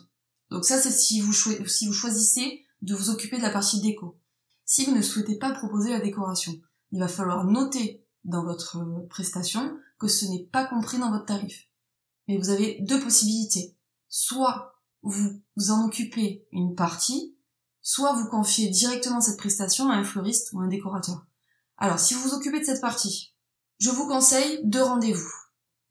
Donc 0.51 0.65
ça 0.67 0.79
c'est 0.79 0.91
si 0.91 1.21
vous, 1.21 1.33
si 1.33 1.87
vous 1.87 1.93
choisissez 1.93 2.65
de 2.83 2.95
vous 2.95 3.09
occuper 3.09 3.39
de 3.39 3.43
la 3.43 3.51
partie 3.51 3.81
déco. 3.81 4.19
Si 4.67 4.85
vous 4.85 4.95
ne 4.95 5.01
souhaitez 5.01 5.39
pas 5.39 5.53
proposer 5.53 5.91
la 5.91 6.01
décoration, 6.01 6.53
il 6.93 7.01
va 7.01 7.09
falloir 7.09 7.45
noter 7.45 8.05
dans 8.25 8.45
votre 8.45 8.79
prestation 9.09 9.79
que 9.99 10.09
ce 10.09 10.27
n'est 10.27 10.45
pas 10.53 10.67
compris 10.67 10.99
dans 10.99 11.11
votre 11.11 11.25
tarif. 11.25 11.67
Mais 12.29 12.39
vous 12.39 12.51
avez 12.51 12.79
deux 12.81 13.01
possibilités. 13.01 13.77
Soit 14.09 14.75
vous 15.03 15.41
vous 15.57 15.71
en 15.71 15.87
occupez 15.87 16.47
une 16.53 16.75
partie, 16.75 17.37
soit 17.83 18.13
vous 18.15 18.29
confiez 18.29 18.69
directement 18.69 19.21
cette 19.21 19.39
prestation 19.39 19.91
à 19.91 19.95
un 19.95 20.05
fleuriste 20.05 20.53
ou 20.53 20.61
un 20.61 20.69
décorateur. 20.69 21.27
Alors, 21.79 22.01
si 22.01 22.15
vous 22.15 22.21
vous 22.21 22.35
occupez 22.35 22.61
de 22.61 22.65
cette 22.65 22.81
partie, 22.81 23.35
je 23.79 23.91
vous 23.91 24.09
conseille 24.09 24.61
deux 24.65 24.83
rendez-vous. 24.83 25.31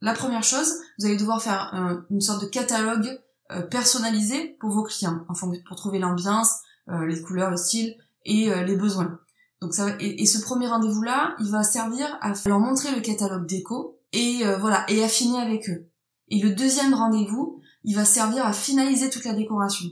La 0.01 0.13
première 0.13 0.43
chose, 0.43 0.73
vous 0.99 1.05
allez 1.05 1.17
devoir 1.17 1.41
faire 1.41 1.73
une 2.09 2.21
sorte 2.21 2.41
de 2.41 2.47
catalogue 2.47 3.19
euh, 3.51 3.61
personnalisé 3.61 4.57
pour 4.59 4.71
vos 4.71 4.83
clients, 4.83 5.23
enfin, 5.29 5.51
pour 5.67 5.77
trouver 5.77 5.99
l'ambiance, 5.99 6.49
euh, 6.89 7.05
les 7.05 7.21
couleurs, 7.21 7.51
le 7.51 7.57
style 7.57 7.95
et 8.23 8.51
euh, 8.51 8.63
les 8.63 8.75
besoins. 8.75 9.19
Donc 9.61 9.73
ça, 9.73 9.95
et, 9.99 10.25
ce 10.25 10.41
premier 10.41 10.67
rendez-vous-là, 10.67 11.35
il 11.39 11.51
va 11.51 11.63
servir 11.63 12.17
à 12.21 12.33
leur 12.47 12.59
montrer 12.59 12.93
le 12.93 13.01
catalogue 13.01 13.45
déco 13.45 13.99
et 14.11 14.43
voilà 14.59 14.85
et 14.89 15.03
affiner 15.03 15.39
avec 15.39 15.69
eux. 15.69 15.89
Et 16.30 16.39
le 16.42 16.51
deuxième 16.51 16.94
rendez-vous, 16.94 17.62
il 17.83 17.95
va 17.95 18.06
servir 18.06 18.45
à 18.45 18.54
finaliser 18.54 19.10
toute 19.10 19.25
la 19.25 19.33
décoration. 19.33 19.89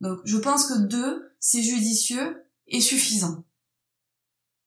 Donc 0.00 0.20
je 0.24 0.38
pense 0.38 0.66
que 0.66 0.86
deux, 0.86 1.30
c'est 1.40 1.62
judicieux 1.62 2.44
et 2.66 2.80
suffisant. 2.80 3.44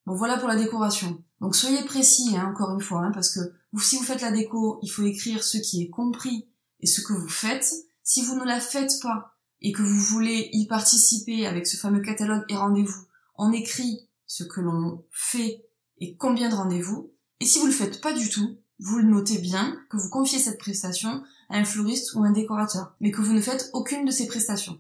Bon, 0.06 0.16
voilà 0.16 0.38
pour 0.38 0.48
la 0.48 0.56
décoration. 0.56 1.24
Donc 1.40 1.56
soyez 1.56 1.84
précis, 1.84 2.36
hein, 2.36 2.52
encore 2.52 2.74
une 2.74 2.82
fois, 2.82 3.02
hein, 3.02 3.12
parce 3.12 3.34
que 3.34 3.40
si 3.80 3.98
vous 3.98 4.04
faites 4.04 4.22
la 4.22 4.32
déco, 4.32 4.80
il 4.84 4.90
faut 4.90 5.04
écrire 5.04 5.44
ce 5.44 5.58
qui 5.58 5.84
est 5.84 5.90
compris 5.90 6.48
et 6.80 6.88
ce 6.88 7.02
que 7.02 7.14
vous 7.14 7.30
faites. 7.30 7.72
Si 8.04 8.24
vous 8.24 8.36
ne 8.36 8.46
la 8.46 8.60
faites 8.60 9.00
pas 9.02 9.38
et 9.62 9.72
que 9.72 9.82
vous 9.82 10.00
voulez 10.00 10.50
y 10.54 10.68
participer 10.68 11.46
avec 11.46 11.68
ce 11.68 11.78
fameux 11.78 12.02
catalogue 12.02 12.44
et 12.50 12.56
rendez-vous, 12.56 13.06
on 13.36 13.52
écrit 13.52 14.10
ce 14.28 14.44
que 14.44 14.62
l'on 14.62 15.04
fait 15.12 15.66
et 16.00 16.16
combien 16.16 16.50
de 16.50 16.56
rendez-vous. 16.56 17.12
Et 17.40 17.46
si 17.46 17.60
vous 17.60 17.68
le 17.68 17.72
faites 17.72 18.02
pas 18.02 18.14
du 18.14 18.30
tout, 18.30 18.58
vous 18.82 18.98
le 18.98 19.08
notez 19.08 19.38
bien 19.38 19.78
que 19.90 19.98
vous 19.98 20.10
confiez 20.10 20.40
cette 20.40 20.60
prestation 20.60 21.24
à 21.50 21.58
un 21.58 21.64
fleuriste 21.64 22.16
ou 22.16 22.24
un 22.24 22.32
décorateur, 22.32 22.96
mais 23.00 23.12
que 23.12 23.22
vous 23.22 23.34
ne 23.34 23.42
faites 23.42 23.70
aucune 23.74 24.06
de 24.06 24.12
ces 24.12 24.28
prestations. 24.28 24.80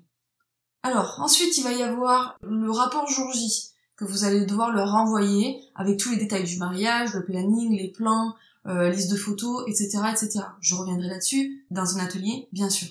Alors, 0.83 1.19
ensuite, 1.19 1.57
il 1.57 1.63
va 1.63 1.71
y 1.71 1.83
avoir 1.83 2.37
le 2.41 2.71
rapport 2.71 3.07
jour 3.07 3.31
J 3.31 3.69
que 3.95 4.05
vous 4.05 4.23
allez 4.23 4.45
devoir 4.45 4.71
leur 4.71 4.91
renvoyer 4.91 5.61
avec 5.75 5.99
tous 5.99 6.09
les 6.09 6.17
détails 6.17 6.45
du 6.45 6.57
mariage, 6.57 7.13
le 7.13 7.23
planning, 7.23 7.77
les 7.77 7.91
plans, 7.91 8.33
euh, 8.65 8.89
liste 8.89 9.11
de 9.11 9.15
photos, 9.15 9.63
etc., 9.67 9.99
etc. 10.11 10.45
Je 10.59 10.73
reviendrai 10.73 11.07
là-dessus 11.07 11.65
dans 11.69 11.97
un 11.97 12.03
atelier, 12.03 12.47
bien 12.51 12.69
sûr. 12.69 12.87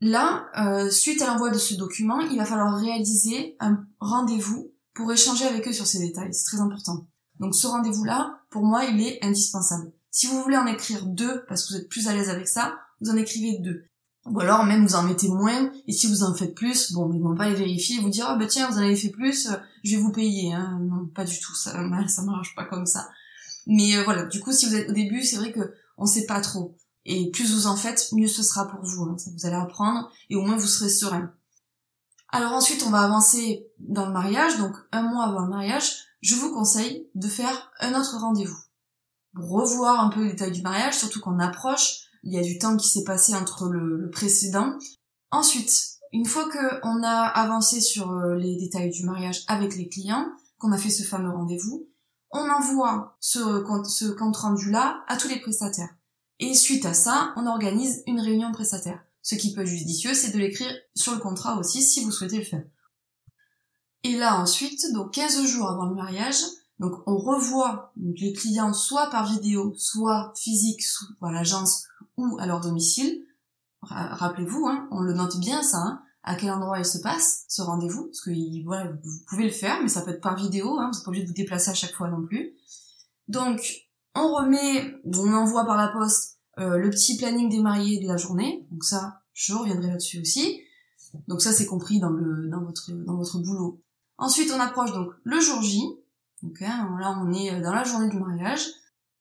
Là, 0.00 0.46
euh, 0.58 0.90
suite 0.90 1.22
à 1.22 1.26
l'envoi 1.26 1.50
de 1.50 1.58
ce 1.58 1.74
document, 1.74 2.20
il 2.20 2.38
va 2.38 2.44
falloir 2.44 2.76
réaliser 2.76 3.56
un 3.58 3.84
rendez-vous 3.98 4.70
pour 4.94 5.12
échanger 5.12 5.44
avec 5.44 5.66
eux 5.66 5.72
sur 5.72 5.86
ces 5.86 5.98
détails. 5.98 6.32
C'est 6.32 6.44
très 6.44 6.60
important. 6.60 7.06
Donc 7.40 7.56
ce 7.56 7.66
rendez-vous-là, 7.66 8.40
pour 8.50 8.64
moi, 8.64 8.84
il 8.84 9.00
est 9.00 9.24
indispensable. 9.24 9.92
Si 10.12 10.26
vous 10.26 10.42
voulez 10.42 10.58
en 10.58 10.66
écrire 10.66 11.06
deux 11.06 11.42
parce 11.48 11.64
que 11.64 11.72
vous 11.72 11.80
êtes 11.80 11.88
plus 11.88 12.06
à 12.06 12.14
l'aise 12.14 12.28
avec 12.28 12.46
ça, 12.46 12.78
vous 13.00 13.10
en 13.10 13.16
écrivez 13.16 13.58
deux. 13.60 13.86
Ou 14.26 14.38
alors 14.40 14.64
même 14.64 14.86
vous 14.86 14.94
en 14.94 15.02
mettez 15.02 15.28
moins, 15.28 15.72
et 15.88 15.92
si 15.92 16.06
vous 16.06 16.22
en 16.22 16.34
faites 16.34 16.54
plus, 16.54 16.92
bon, 16.92 17.10
ils 17.12 17.20
vont 17.20 17.34
pas 17.34 17.48
les 17.48 17.56
vérifier, 17.56 17.98
vous 17.98 18.10
dire, 18.10 18.26
ah 18.28 18.36
bah 18.36 18.46
tiens, 18.46 18.68
vous 18.70 18.76
en 18.76 18.82
avez 18.82 18.94
fait 18.94 19.08
plus, 19.08 19.48
euh, 19.48 19.56
je 19.82 19.96
vais 19.96 20.02
vous 20.02 20.12
payer, 20.12 20.52
hein. 20.52 20.78
Non, 20.82 21.06
pas 21.06 21.24
du 21.24 21.40
tout, 21.40 21.54
ça, 21.54 21.72
ça 22.08 22.22
marche 22.22 22.54
pas 22.54 22.66
comme 22.66 22.86
ça. 22.86 23.08
Mais 23.66 23.96
euh, 23.96 24.04
voilà, 24.04 24.26
du 24.26 24.38
coup, 24.38 24.52
si 24.52 24.66
vous 24.66 24.76
êtes 24.76 24.90
au 24.90 24.92
début, 24.92 25.24
c'est 25.24 25.36
vrai 25.36 25.50
que 25.50 25.74
on 25.96 26.06
sait 26.06 26.26
pas 26.26 26.40
trop. 26.40 26.76
Et 27.04 27.30
plus 27.30 27.52
vous 27.52 27.66
en 27.66 27.74
faites, 27.74 28.12
mieux 28.12 28.28
ce 28.28 28.42
sera 28.42 28.68
pour 28.68 28.84
vous. 28.84 29.04
Hein. 29.04 29.16
Vous 29.34 29.46
allez 29.46 29.56
apprendre, 29.56 30.12
et 30.30 30.36
au 30.36 30.42
moins 30.42 30.56
vous 30.56 30.68
serez 30.68 30.90
serein. 30.90 31.32
Alors 32.28 32.52
ensuite, 32.52 32.84
on 32.86 32.90
va 32.90 33.00
avancer 33.00 33.66
dans 33.78 34.06
le 34.06 34.12
mariage, 34.12 34.58
donc 34.58 34.76
un 34.92 35.02
mois 35.02 35.24
avant 35.24 35.40
le 35.40 35.50
mariage, 35.50 35.94
je 36.20 36.36
vous 36.36 36.52
conseille 36.52 37.08
de 37.14 37.28
faire 37.28 37.72
un 37.80 37.98
autre 37.98 38.18
rendez-vous. 38.18 38.58
Revoir 39.34 40.00
un 40.00 40.10
peu 40.10 40.24
les 40.24 40.30
détails 40.30 40.52
du 40.52 40.62
mariage, 40.62 40.98
surtout 40.98 41.20
qu'on 41.20 41.38
approche, 41.38 42.02
il 42.22 42.32
y 42.32 42.38
a 42.38 42.42
du 42.42 42.58
temps 42.58 42.76
qui 42.76 42.88
s'est 42.88 43.04
passé 43.04 43.34
entre 43.34 43.68
le, 43.68 44.10
précédent. 44.10 44.78
Ensuite, 45.30 45.98
une 46.12 46.26
fois 46.26 46.48
qu'on 46.50 47.02
a 47.02 47.22
avancé 47.22 47.80
sur 47.80 48.12
euh, 48.12 48.36
les 48.36 48.56
détails 48.56 48.90
du 48.90 49.04
mariage 49.04 49.44
avec 49.48 49.76
les 49.76 49.88
clients, 49.88 50.26
qu'on 50.58 50.72
a 50.72 50.78
fait 50.78 50.90
ce 50.90 51.02
fameux 51.02 51.30
rendez-vous, 51.30 51.88
on 52.30 52.48
envoie 52.48 53.16
ce, 53.20 53.64
ce 53.88 54.10
compte 54.10 54.36
rendu-là 54.36 55.02
à 55.08 55.16
tous 55.16 55.28
les 55.28 55.40
prestataires. 55.40 55.94
Et 56.38 56.54
suite 56.54 56.86
à 56.86 56.94
ça, 56.94 57.32
on 57.36 57.46
organise 57.46 58.02
une 58.06 58.20
réunion 58.20 58.52
prestataire. 58.52 59.02
Ce 59.22 59.34
qui 59.34 59.52
peut 59.52 59.62
être 59.62 59.68
judicieux, 59.68 60.14
c'est 60.14 60.32
de 60.32 60.38
l'écrire 60.38 60.72
sur 60.94 61.12
le 61.12 61.20
contrat 61.20 61.56
aussi 61.56 61.82
si 61.82 62.04
vous 62.04 62.10
souhaitez 62.10 62.38
le 62.38 62.44
faire. 62.44 62.64
Et 64.02 64.16
là 64.16 64.40
ensuite, 64.40 64.92
donc 64.92 65.14
15 65.14 65.46
jours 65.46 65.70
avant 65.70 65.86
le 65.86 65.94
mariage, 65.94 66.40
donc 66.82 66.94
on 67.06 67.16
revoit 67.16 67.92
les 67.96 68.32
clients 68.32 68.72
soit 68.72 69.08
par 69.10 69.24
vidéo, 69.32 69.72
soit 69.76 70.32
physique, 70.36 70.82
soit 70.82 71.28
à 71.28 71.30
l'agence 71.30 71.86
ou 72.16 72.36
à 72.40 72.46
leur 72.46 72.60
domicile. 72.60 73.24
Rappelez-vous, 73.82 74.66
hein, 74.66 74.88
on 74.90 75.00
le 75.00 75.14
note 75.14 75.38
bien 75.38 75.62
ça, 75.62 75.78
hein, 75.78 76.02
à 76.24 76.34
quel 76.34 76.50
endroit 76.50 76.80
il 76.80 76.84
se 76.84 76.98
passe, 76.98 77.44
ce 77.48 77.62
rendez-vous, 77.62 78.06
parce 78.06 78.22
que 78.22 78.30
vous 78.30 79.24
pouvez 79.28 79.44
le 79.44 79.52
faire, 79.52 79.80
mais 79.80 79.88
ça 79.88 80.02
peut 80.02 80.10
être 80.10 80.20
par 80.20 80.34
vidéo, 80.34 80.76
hein, 80.76 80.90
vous 80.90 80.98
n'êtes 80.98 81.04
pas 81.04 81.10
obligé 81.10 81.22
de 81.22 81.28
vous 81.28 81.34
déplacer 81.34 81.70
à 81.70 81.74
chaque 81.74 81.94
fois 81.94 82.08
non 82.08 82.26
plus. 82.26 82.54
Donc 83.28 83.88
on 84.16 84.34
remet, 84.34 84.96
on 85.04 85.32
envoie 85.34 85.64
par 85.64 85.76
la 85.76 85.86
poste 85.86 86.40
euh, 86.58 86.78
le 86.78 86.90
petit 86.90 87.16
planning 87.16 87.48
des 87.48 87.60
mariés 87.60 88.00
de 88.02 88.08
la 88.08 88.16
journée, 88.16 88.66
donc 88.72 88.82
ça, 88.82 89.22
je 89.34 89.54
reviendrai 89.54 89.86
là-dessus 89.86 90.20
aussi. 90.20 90.60
Donc 91.28 91.42
ça 91.42 91.52
c'est 91.52 91.66
compris 91.66 92.00
dans 92.00 92.10
le 92.10 92.48
dans 92.48 92.64
votre 92.64 92.90
dans 92.90 93.16
votre 93.16 93.38
boulot. 93.38 93.80
Ensuite 94.18 94.50
on 94.52 94.58
approche 94.58 94.92
donc 94.92 95.12
le 95.22 95.38
jour 95.38 95.62
J. 95.62 96.01
Donc 96.42 96.60
là 96.60 96.88
on 97.20 97.32
est 97.32 97.60
dans 97.60 97.74
la 97.74 97.84
journée 97.84 98.08
du 98.08 98.18
mariage. 98.18 98.66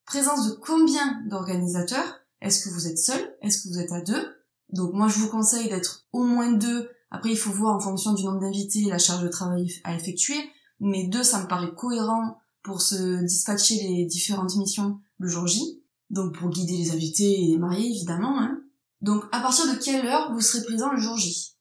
Présence 0.05 0.49
de 0.49 0.55
combien 0.55 1.21
d'organisateurs? 1.29 2.19
Est-ce 2.41 2.63
que 2.63 2.73
vous 2.73 2.87
êtes 2.87 2.97
seul? 2.97 3.37
Est-ce 3.41 3.61
que 3.61 3.69
vous 3.69 3.79
êtes 3.79 3.91
à 3.91 4.01
deux? 4.01 4.35
Donc 4.69 4.93
moi 4.93 5.07
je 5.07 5.19
vous 5.19 5.29
conseille 5.29 5.69
d'être 5.69 6.07
au 6.11 6.23
moins 6.23 6.51
deux. 6.51 6.89
Après 7.11 7.29
il 7.29 7.37
faut 7.37 7.51
voir 7.51 7.75
en 7.75 7.79
fonction 7.79 8.13
du 8.13 8.23
nombre 8.23 8.39
d'invités 8.39 8.85
la 8.85 8.97
charge 8.97 9.23
de 9.23 9.27
travail 9.27 9.71
à 9.83 9.95
effectuer. 9.95 10.37
Mais 10.79 11.07
deux 11.07 11.23
ça 11.23 11.41
me 11.41 11.47
paraît 11.47 11.73
cohérent 11.75 12.39
pour 12.63 12.81
se 12.81 13.23
dispatcher 13.23 13.75
les 13.75 14.05
différentes 14.05 14.55
missions 14.55 14.99
le 15.19 15.27
jour 15.27 15.45
J. 15.45 15.83
Donc 16.09 16.37
pour 16.37 16.49
guider 16.49 16.77
les 16.77 16.91
invités 16.91 17.43
et 17.43 17.47
les 17.47 17.57
mariés 17.57 17.89
évidemment. 17.89 18.39
Hein. 18.39 18.61
Donc 19.01 19.23
à 19.31 19.39
partir 19.41 19.71
de 19.71 19.77
quelle 19.77 20.05
heure 20.05 20.33
vous 20.33 20.41
serez 20.41 20.63
présent 20.63 20.91
le 20.91 20.99
jour 20.99 21.17
J? 21.17 21.55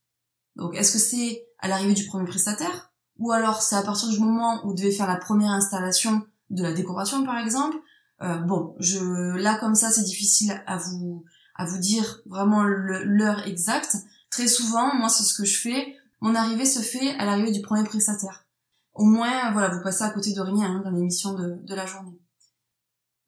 Donc 0.56 0.74
est-ce 0.74 0.92
que 0.92 0.98
c'est 0.98 1.46
à 1.58 1.68
l'arrivée 1.68 1.94
du 1.94 2.06
premier 2.06 2.26
prestataire? 2.26 2.89
Ou 3.20 3.30
alors 3.32 3.62
c'est 3.62 3.76
à 3.76 3.82
partir 3.82 4.08
du 4.08 4.18
moment 4.18 4.64
où 4.64 4.70
vous 4.70 4.74
devez 4.74 4.90
faire 4.90 5.06
la 5.06 5.16
première 5.16 5.52
installation 5.52 6.26
de 6.48 6.62
la 6.62 6.72
décoration 6.72 7.24
par 7.24 7.38
exemple 7.38 7.76
euh, 8.22 8.38
Bon, 8.38 8.74
je 8.80 9.36
là 9.36 9.56
comme 9.56 9.76
ça 9.76 9.90
c'est 9.90 10.02
difficile 10.02 10.60
à 10.66 10.78
vous 10.78 11.24
à 11.54 11.66
vous 11.66 11.78
dire 11.78 12.22
vraiment 12.26 12.62
l'heure 12.64 13.46
exacte. 13.46 13.96
Très 14.30 14.48
souvent, 14.48 14.94
moi 14.94 15.10
c'est 15.10 15.24
ce 15.24 15.34
que 15.34 15.44
je 15.44 15.58
fais. 15.58 15.96
Mon 16.20 16.34
arrivée 16.34 16.64
se 16.64 16.80
fait 16.80 17.10
à 17.18 17.26
l'arrivée 17.26 17.52
du 17.52 17.60
premier 17.60 17.84
prestataire. 17.84 18.46
Au 18.94 19.04
moins, 19.04 19.52
voilà, 19.52 19.68
vous 19.68 19.82
passez 19.82 20.02
à 20.02 20.10
côté 20.10 20.32
de 20.32 20.40
rien 20.40 20.76
hein, 20.76 20.82
dans 20.84 20.90
l'émission 20.90 21.34
de, 21.34 21.58
de 21.62 21.74
la 21.74 21.86
journée. 21.86 22.18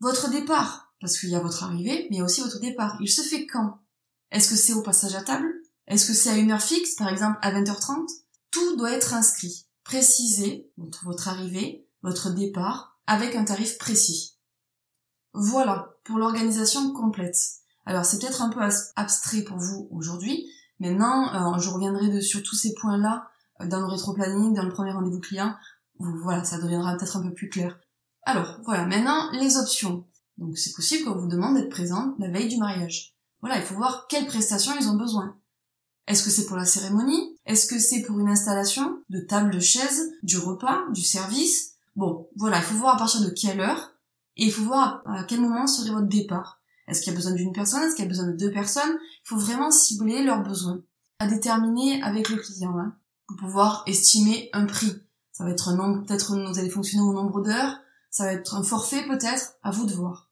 Votre 0.01 0.31
départ, 0.31 0.95
parce 1.01 1.19
qu'il 1.19 1.31
y 1.31 1.37
a 1.37 1.41
votre 1.41 1.65
arrivée, 1.65 2.07
mais 2.11 2.17
il 2.17 2.19
y 2.19 2.21
a 2.21 2.25
aussi 2.25 2.41
votre 2.41 2.61
départ. 2.61 2.97
Il 3.01 3.09
se 3.09 3.23
fait 3.23 3.47
quand? 3.47 3.79
Est-ce 4.31 4.49
que 4.49 4.57
c'est 4.57 4.73
au 4.73 4.83
passage 4.83 5.15
à 5.15 5.23
table? 5.23 5.53
Est-ce 5.87 6.07
que 6.07 6.15
c'est 6.15 6.31
à 6.31 6.37
une 6.37 6.53
heure 6.53 6.63
fixe, 6.63 6.95
par 6.95 7.09
exemple 7.09 7.39
à 7.43 7.53
20h30 7.53 8.07
Tout 8.51 8.77
doit 8.77 8.93
être 8.93 9.15
inscrit, 9.15 9.67
précisé, 9.85 10.71
votre 11.05 11.29
arrivée, 11.29 11.89
votre 12.03 12.31
départ, 12.31 12.99
avec 13.07 13.35
un 13.35 13.45
tarif 13.45 13.79
précis. 13.79 14.39
Voilà, 15.35 15.97
pour 16.05 16.19
l'organisation 16.19 16.93
complète. 16.93 17.37
Alors 17.87 18.05
c'est 18.05 18.19
peut-être 18.19 18.43
un 18.43 18.51
peu 18.51 18.61
abstrait 18.97 19.43
pour 19.43 19.59
vous 19.59 19.89
aujourd'hui, 19.91 20.49
maintenant 20.79 21.55
euh, 21.55 21.59
je 21.59 21.69
reviendrai 21.71 22.21
sur 22.21 22.43
tous 22.43 22.55
ces 22.55 22.75
points-là 22.75 23.29
euh, 23.61 23.67
dans 23.67 23.81
le 23.81 23.87
rétro-planning, 23.87 24.55
dans 24.55 24.65
le 24.65 24.73
premier 24.73 24.93
rendez-vous 24.93 25.21
client. 25.21 25.55
Voilà, 25.99 26.45
ça 26.45 26.59
deviendra 26.59 26.97
peut-être 26.97 27.17
un 27.17 27.23
peu 27.23 27.33
plus 27.33 27.49
clair. 27.49 27.79
Alors, 28.25 28.61
voilà, 28.65 28.87
maintenant, 28.87 29.31
les 29.33 29.57
options. 29.57 30.07
Donc 30.39 30.57
c'est 30.59 30.73
possible 30.75 31.05
qu'on 31.05 31.19
vous 31.19 31.29
demande 31.29 31.57
d'être 31.57 31.71
présent 31.71 32.15
la 32.19 32.29
veille 32.29 32.49
du 32.49 32.57
mariage. 32.57 33.15
Voilà, 33.41 33.59
il 33.59 33.63
faut 33.63 33.75
voir 33.75 34.07
quelles 34.09 34.27
prestations 34.27 34.73
ils 34.79 34.89
ont 34.89 34.97
besoin. 34.97 35.37
Est-ce 36.07 36.25
que 36.25 36.31
c'est 36.31 36.47
pour 36.47 36.57
la 36.57 36.65
cérémonie? 36.65 37.37
Est-ce 37.47 37.67
que 37.67 37.79
c'est 37.79 38.03
pour 38.03 38.19
une 38.19 38.29
installation 38.29 38.99
de 39.09 39.21
table, 39.21 39.51
de 39.51 39.61
chaise, 39.61 40.13
du 40.23 40.39
repas, 40.39 40.81
du 40.93 41.03
service? 41.03 41.75
Bon, 41.97 42.29
voilà, 42.37 42.59
il 42.59 42.65
faut 42.65 42.77
voir 42.77 42.97
à 42.97 42.99
partir 42.99 43.21
de 43.21 43.31
quelle 43.31 43.61
heure 43.61 43.93
et 44.37 44.45
il 44.47 44.53
faut 44.53 44.65
voir 44.65 45.03
à 45.07 45.25
quel 45.25 45.41
moment 45.41 45.67
serait 45.67 45.91
votre 45.91 46.09
départ. 46.09 46.61
Est-ce 46.89 47.01
qu'il 47.01 47.13
y 47.13 47.15
a 47.15 47.17
besoin 47.17 47.33
d'une 47.33 47.53
personne? 47.53 47.83
Est-ce 47.83 47.95
qu'il 47.95 48.05
y 48.05 48.09
a 48.09 48.11
besoin 48.11 48.27
de 48.27 48.37
deux 48.37 48.51
personnes? 48.51 48.99
Il 49.25 49.29
faut 49.29 49.37
vraiment 49.37 49.71
cibler 49.71 50.23
leurs 50.23 50.43
besoins 50.43 50.83
à 51.19 51.27
déterminer 51.27 52.03
avec 52.03 52.29
le 52.29 52.37
client 52.37 52.77
hein, 52.79 52.97
pour 53.27 53.37
pouvoir 53.37 53.85
estimer 53.87 54.51
un 54.53 54.67
prix. 54.67 54.93
Ça 55.31 55.45
va 55.45 55.51
être 55.51 55.69
un 55.69 55.77
nombre, 55.77 56.05
peut-être 56.05 56.37
vous 56.37 56.59
allez 56.59 56.71
fonctionner 56.71 57.05
au 57.05 57.13
nombre 57.13 57.43
d'heures, 57.43 57.79
ça 58.11 58.25
va 58.25 58.33
être 58.33 58.55
un 58.55 58.63
forfait 58.63 59.07
peut-être, 59.07 59.55
à 59.63 59.71
vous 59.71 59.87
de 59.87 59.95
voir. 59.95 60.31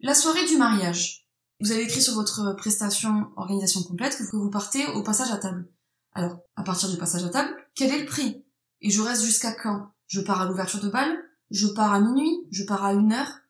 La 0.00 0.14
soirée 0.14 0.46
du 0.46 0.56
mariage. 0.56 1.25
Vous 1.60 1.72
avez 1.72 1.82
écrit 1.82 2.02
sur 2.02 2.14
votre 2.14 2.52
prestation 2.52 3.30
organisation 3.36 3.82
complète 3.82 4.18
que 4.18 4.36
vous 4.36 4.50
partez 4.50 4.86
au 4.88 5.02
passage 5.02 5.30
à 5.30 5.38
table. 5.38 5.68
Alors, 6.12 6.38
à 6.54 6.62
partir 6.62 6.90
du 6.90 6.98
passage 6.98 7.24
à 7.24 7.30
table, 7.30 7.54
quel 7.74 7.90
est 7.90 8.00
le 8.00 8.06
prix? 8.06 8.44
Et 8.82 8.90
je 8.90 9.00
reste 9.00 9.24
jusqu'à 9.24 9.52
quand? 9.52 9.90
Je 10.06 10.20
pars 10.20 10.42
à 10.42 10.46
l'ouverture 10.46 10.80
de 10.80 10.88
bal 10.88 11.16
Je 11.50 11.66
pars 11.68 11.92
à 11.92 12.00
minuit? 12.00 12.46
Je 12.50 12.64
pars 12.64 12.84
à 12.84 12.92
une 12.92 13.12
heure? 13.12 13.40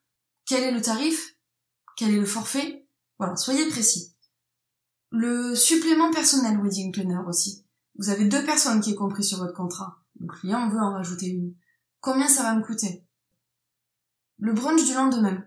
Quel 0.47 0.63
est 0.63 0.71
le 0.71 0.81
tarif? 0.81 1.37
Quel 1.97 2.15
est 2.15 2.21
le 2.21 2.27
forfait? 2.27 2.87
Voilà, 3.19 3.37
soyez 3.37 3.67
précis. 3.69 4.15
Le 5.11 5.55
supplément 5.55 6.13
personnel 6.13 6.61
wedding 6.61 6.93
planner 6.93 7.21
aussi. 7.27 7.65
Vous 7.99 8.11
avez 8.11 8.27
deux 8.27 8.45
personnes 8.45 8.81
qui 8.81 8.93
est 8.93 8.97
compris 8.97 9.25
sur 9.25 9.39
votre 9.39 9.55
contrat. 9.55 10.03
Le 10.21 10.29
client 10.29 10.69
veut 10.69 10.79
en 10.79 10.93
rajouter 10.93 11.27
une. 11.27 11.55
Combien 12.01 12.29
ça 12.29 12.43
va 12.43 12.55
me 12.55 12.63
coûter? 12.63 13.05
Le 14.39 14.53
brunch 14.53 14.85
du 14.85 14.95
lendemain. 14.95 15.45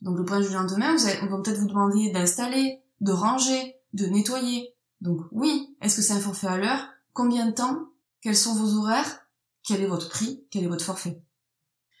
Donc 0.00 0.16
le 0.16 0.24
brunch 0.24 0.46
du 0.48 0.54
lendemain, 0.54 0.96
vous 0.96 1.06
on 1.22 1.26
va 1.26 1.42
peut-être 1.42 1.58
vous 1.58 1.68
demander 1.68 2.10
d'installer, 2.10 2.80
de 3.00 3.12
ranger, 3.12 3.76
de 3.92 4.06
nettoyer. 4.06 4.74
Donc 5.00 5.20
oui, 5.32 5.76
est-ce 5.80 5.96
que 5.96 6.02
c'est 6.02 6.12
un 6.12 6.20
forfait 6.20 6.46
à 6.46 6.56
l'heure? 6.56 6.88
Combien 7.12 7.46
de 7.46 7.52
temps? 7.52 7.88
Quels 8.22 8.36
sont 8.36 8.54
vos 8.54 8.78
horaires? 8.78 9.26
Quel 9.62 9.82
est 9.82 9.86
votre 9.86 10.08
prix? 10.08 10.44
Quel 10.50 10.64
est 10.64 10.68
votre 10.68 10.84
forfait? 10.84 11.22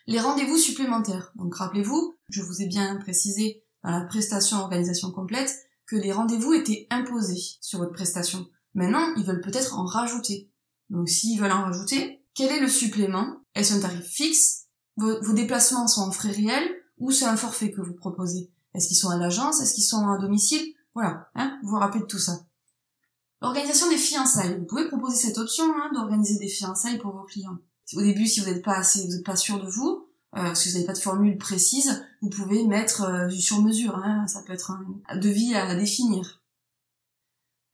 Les 0.06 0.20
rendez-vous 0.20 0.56
supplémentaires. 0.56 1.32
Donc 1.36 1.54
rappelez-vous, 1.54 2.16
je 2.28 2.42
vous 2.42 2.62
ai 2.62 2.66
bien 2.66 2.96
précisé 2.96 3.64
dans 3.84 3.90
la 3.90 4.04
prestation 4.04 4.58
organisation 4.58 5.10
complète 5.10 5.54
que 5.86 5.96
les 5.96 6.12
rendez-vous 6.12 6.52
étaient 6.52 6.86
imposés 6.90 7.42
sur 7.60 7.80
votre 7.80 7.92
prestation. 7.92 8.46
Maintenant, 8.74 9.14
ils 9.16 9.24
veulent 9.24 9.40
peut-être 9.40 9.78
en 9.78 9.84
rajouter. 9.84 10.50
Donc 10.88 11.08
s'ils 11.08 11.40
veulent 11.40 11.52
en 11.52 11.64
rajouter, 11.64 12.22
quel 12.34 12.50
est 12.50 12.60
le 12.60 12.68
supplément? 12.68 13.36
Est-ce 13.54 13.74
un 13.74 13.80
tarif 13.80 14.06
fixe? 14.06 14.66
Vos, 14.96 15.32
déplacements 15.32 15.88
sont 15.88 16.02
en 16.02 16.12
frais 16.12 16.30
réels? 16.30 16.68
Ou 17.00 17.10
c'est 17.10 17.24
un 17.24 17.36
forfait 17.36 17.72
que 17.72 17.80
vous 17.80 17.94
proposez 17.94 18.50
Est-ce 18.74 18.86
qu'ils 18.86 18.96
sont 18.96 19.10
à 19.10 19.16
l'agence? 19.16 19.60
Est-ce 19.60 19.74
qu'ils 19.74 19.84
sont 19.84 20.08
à 20.08 20.18
domicile? 20.18 20.74
Voilà, 20.94 21.28
hein, 21.34 21.58
vous 21.62 21.70
vous 21.70 21.78
rappelez 21.78 22.00
de 22.00 22.06
tout 22.06 22.18
ça. 22.18 22.40
L'organisation 23.42 23.88
des 23.88 23.96
fiançailles. 23.96 24.58
Vous 24.58 24.66
pouvez 24.66 24.86
proposer 24.86 25.16
cette 25.16 25.38
option 25.38 25.64
hein, 25.64 25.90
d'organiser 25.94 26.38
des 26.38 26.48
fiançailles 26.48 26.98
pour 26.98 27.12
vos 27.12 27.24
clients. 27.24 27.58
Au 27.94 28.02
début, 28.02 28.26
si 28.26 28.40
vous 28.40 28.46
n'êtes 28.46 28.62
pas 28.62 28.76
assez, 28.76 29.02
vous 29.02 29.12
n'êtes 29.12 29.24
pas 29.24 29.36
sûr 29.36 29.60
de 29.60 29.68
vous, 29.68 30.06
euh, 30.36 30.54
si 30.54 30.68
vous 30.68 30.74
n'avez 30.74 30.86
pas 30.86 30.92
de 30.92 30.98
formule 30.98 31.38
précise, 31.38 32.04
vous 32.22 32.28
pouvez 32.28 32.64
mettre 32.66 33.02
euh, 33.02 33.26
du 33.26 33.40
sur 33.40 33.60
mesure. 33.62 33.96
Hein, 33.96 34.26
ça 34.28 34.42
peut 34.42 34.52
être 34.52 34.72
un 35.08 35.16
devis 35.16 35.54
à 35.54 35.74
définir. 35.74 36.40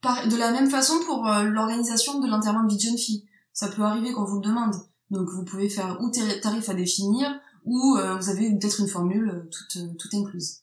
de 0.03 0.37
la 0.37 0.51
même 0.51 0.69
façon 0.69 0.95
pour 1.05 1.27
euh, 1.27 1.43
l'organisation 1.43 2.19
de 2.19 2.27
l'enterrement 2.27 2.63
de 2.63 2.69
vie 2.69 2.77
de 2.77 2.81
jeune 2.81 2.97
fille. 2.97 3.25
Ça 3.53 3.67
peut 3.67 3.83
arriver 3.83 4.13
qu'on 4.13 4.25
vous 4.25 4.39
le 4.39 4.47
demande. 4.47 4.75
Donc 5.11 5.29
vous 5.29 5.43
pouvez 5.43 5.69
faire 5.69 6.01
ou 6.01 6.11
tarif 6.41 6.69
à 6.69 6.73
définir 6.73 7.39
ou 7.67 7.97
euh, 7.97 8.15
vous 8.15 8.29
avez 8.29 8.49
peut-être 8.57 8.79
une 8.79 8.87
formule 8.87 9.29
euh, 9.29 9.49
toute, 9.49 9.83
euh, 9.83 9.93
toute 9.99 10.13
incluse. 10.13 10.61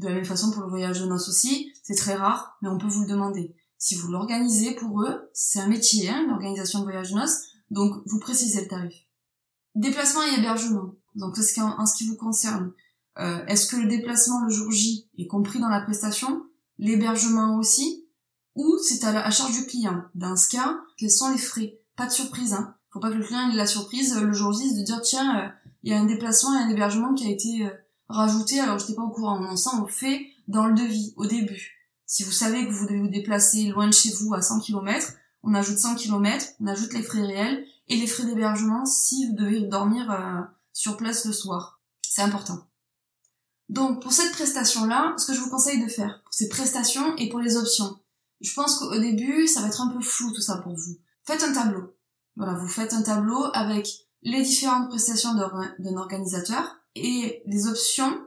De 0.00 0.08
la 0.08 0.14
même 0.14 0.24
façon 0.24 0.50
pour 0.50 0.62
le 0.62 0.68
voyage 0.68 1.00
de 1.00 1.06
noces 1.06 1.28
aussi, 1.28 1.72
c'est 1.84 1.94
très 1.94 2.14
rare, 2.14 2.58
mais 2.60 2.68
on 2.68 2.76
peut 2.76 2.88
vous 2.88 3.02
le 3.02 3.06
demander. 3.06 3.54
Si 3.78 3.94
vous 3.94 4.08
l'organisez 4.08 4.74
pour 4.74 5.02
eux, 5.02 5.30
c'est 5.32 5.60
un 5.60 5.68
métier, 5.68 6.08
hein, 6.08 6.26
l'organisation 6.28 6.80
de 6.80 6.84
voyage 6.84 7.12
de 7.12 7.16
noces, 7.16 7.38
donc 7.70 8.02
vous 8.04 8.18
précisez 8.18 8.62
le 8.62 8.68
tarif. 8.68 8.94
Déplacement 9.76 10.22
et 10.24 10.40
hébergement. 10.40 10.94
Donc 11.14 11.36
c'est 11.36 11.60
en, 11.60 11.86
ce 11.86 11.96
qui 11.96 12.08
vous 12.08 12.16
concerne. 12.16 12.72
Euh, 13.20 13.46
Est-ce 13.46 13.68
que 13.68 13.76
le 13.76 13.86
déplacement 13.88 14.42
le 14.42 14.50
jour 14.50 14.72
J 14.72 15.08
est 15.18 15.28
compris 15.28 15.60
dans 15.60 15.68
la 15.68 15.82
prestation 15.82 16.42
L'hébergement 16.78 17.58
aussi 17.58 18.08
Ou 18.56 18.76
c'est 18.82 19.04
à, 19.04 19.24
à 19.24 19.30
charge 19.30 19.56
du 19.56 19.66
client? 19.66 20.02
Dans 20.16 20.34
ce 20.34 20.48
cas, 20.48 20.80
quels 20.96 21.10
sont 21.12 21.30
les 21.30 21.38
frais? 21.38 21.78
Pas 21.96 22.06
de 22.06 22.12
surprise, 22.12 22.54
hein 22.54 22.74
faut 22.90 23.00
pas 23.00 23.10
que 23.10 23.16
le 23.16 23.24
client 23.24 23.50
ait 23.50 23.56
la 23.56 23.66
surprise 23.66 24.16
euh, 24.16 24.22
le 24.22 24.32
jour 24.32 24.52
J 24.52 24.74
de 24.74 24.84
dire 24.84 25.00
tiens 25.00 25.52
il 25.82 25.92
y 25.92 25.94
a 25.94 26.00
un 26.00 26.06
déplacement 26.06 26.58
et 26.58 26.62
un 26.62 26.68
hébergement 26.68 27.14
qui 27.14 27.26
a 27.26 27.30
été 27.30 27.66
euh, 27.66 27.70
rajouté 28.08 28.60
alors 28.60 28.78
j'étais 28.78 28.94
pas 28.94 29.02
au 29.02 29.10
courant 29.10 29.40
non 29.40 29.56
ça 29.56 29.70
on 29.76 29.82
le 29.82 29.88
fait 29.92 30.26
dans 30.48 30.66
le 30.66 30.74
devis 30.74 31.14
au 31.16 31.26
début. 31.26 31.76
Si 32.06 32.24
vous 32.24 32.32
savez 32.32 32.66
que 32.66 32.72
vous 32.72 32.86
devez 32.86 33.00
vous 33.00 33.08
déplacer 33.08 33.64
loin 33.68 33.86
de 33.86 33.92
chez 33.92 34.10
vous 34.10 34.34
à 34.34 34.42
100 34.42 34.60
km 34.60 35.12
on 35.42 35.54
ajoute 35.54 35.78
100 35.78 35.96
km 35.96 36.46
on 36.60 36.66
ajoute 36.66 36.92
les 36.92 37.02
frais 37.02 37.22
réels 37.22 37.64
et 37.88 37.96
les 37.96 38.06
frais 38.06 38.24
d'hébergement 38.24 38.84
si 38.84 39.28
vous 39.28 39.34
devez 39.34 39.60
dormir 39.62 40.48
sur 40.72 40.96
place 40.96 41.24
le 41.24 41.32
soir. 41.32 41.80
C'est 42.02 42.22
important. 42.22 42.66
Donc 43.68 44.02
pour 44.02 44.12
cette 44.12 44.32
prestation 44.32 44.86
là 44.86 45.14
ce 45.16 45.26
que 45.26 45.34
je 45.34 45.40
vous 45.40 45.50
conseille 45.50 45.82
de 45.82 45.88
faire 45.88 46.20
pour 46.24 46.34
ces 46.34 46.48
prestations 46.48 47.16
et 47.16 47.28
pour 47.28 47.40
les 47.40 47.56
options 47.56 48.00
je 48.40 48.54
pense 48.54 48.78
qu'au 48.78 48.98
début 48.98 49.46
ça 49.46 49.60
va 49.60 49.68
être 49.68 49.80
un 49.80 49.88
peu 49.88 50.00
flou 50.00 50.32
tout 50.32 50.40
ça 50.40 50.58
pour 50.58 50.74
vous. 50.74 50.96
Faites 51.24 51.42
un 51.42 51.52
tableau. 51.52 51.94
Voilà, 52.36 52.54
vous 52.54 52.68
faites 52.68 52.92
un 52.94 53.02
tableau 53.02 53.44
avec 53.52 54.08
les 54.22 54.42
différentes 54.42 54.88
prestations 54.88 55.34
d'un 55.34 55.96
organisateur 55.96 56.76
et 56.94 57.42
les 57.46 57.66
options, 57.66 58.20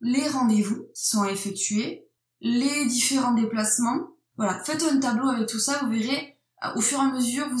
les 0.00 0.28
rendez-vous 0.28 0.84
qui 0.94 1.06
sont 1.06 1.24
effectués, 1.24 2.08
les 2.40 2.86
différents 2.86 3.34
déplacements. 3.34 4.08
Voilà, 4.36 4.62
faites 4.64 4.82
un 4.82 4.98
tableau 4.98 5.28
avec 5.28 5.48
tout 5.48 5.58
ça, 5.58 5.80
vous 5.82 5.90
verrez 5.90 6.34
au 6.76 6.80
fur 6.80 6.98
et 6.98 7.02
à 7.02 7.12
mesure, 7.12 7.48
vous, 7.50 7.58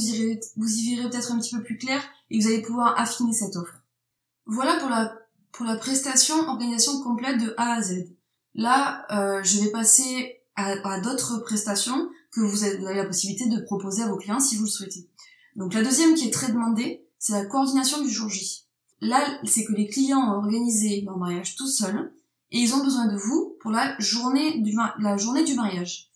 vous 0.56 0.72
y 0.72 0.96
verrez 0.96 1.10
peut-être 1.10 1.32
un 1.32 1.38
petit 1.38 1.54
peu 1.54 1.62
plus 1.62 1.76
clair 1.76 2.02
et 2.30 2.38
vous 2.38 2.46
allez 2.46 2.62
pouvoir 2.62 2.98
affiner 2.98 3.32
cette 3.32 3.56
offre. 3.56 3.82
Voilà 4.46 4.78
pour 4.78 4.88
la, 4.88 5.14
pour 5.52 5.66
la 5.66 5.76
prestation 5.76 6.36
organisation 6.48 7.02
complète 7.02 7.40
de 7.40 7.54
A 7.56 7.74
à 7.74 7.82
Z. 7.82 8.06
Là, 8.54 9.04
euh, 9.10 9.42
je 9.42 9.60
vais 9.60 9.70
passer 9.70 10.40
à, 10.56 11.00
d'autres 11.00 11.38
prestations 11.38 12.08
que 12.32 12.40
vous 12.40 12.64
avez 12.64 12.78
la 12.78 13.04
possibilité 13.04 13.48
de 13.48 13.60
proposer 13.62 14.02
à 14.02 14.08
vos 14.08 14.16
clients 14.16 14.40
si 14.40 14.56
vous 14.56 14.64
le 14.64 14.70
souhaitez. 14.70 15.08
Donc 15.56 15.74
la 15.74 15.82
deuxième 15.82 16.14
qui 16.14 16.28
est 16.28 16.32
très 16.32 16.52
demandée, 16.52 17.03
c'est 17.24 17.32
la 17.32 17.46
coordination 17.46 18.02
du 18.02 18.10
jour 18.10 18.28
J. 18.28 18.66
Là, 19.00 19.26
c'est 19.44 19.64
que 19.64 19.72
les 19.72 19.88
clients 19.88 20.18
ont 20.18 20.36
organisé 20.36 21.00
leur 21.00 21.16
mariage 21.16 21.56
tout 21.56 21.66
seuls 21.66 22.12
et 22.50 22.58
ils 22.58 22.74
ont 22.74 22.84
besoin 22.84 23.06
de 23.06 23.16
vous 23.16 23.56
pour 23.60 23.70
la 23.70 23.98
journée 23.98 24.60
du, 24.60 24.76
la 24.98 25.16
journée 25.16 25.42
du 25.42 25.54
mariage. 25.54 26.10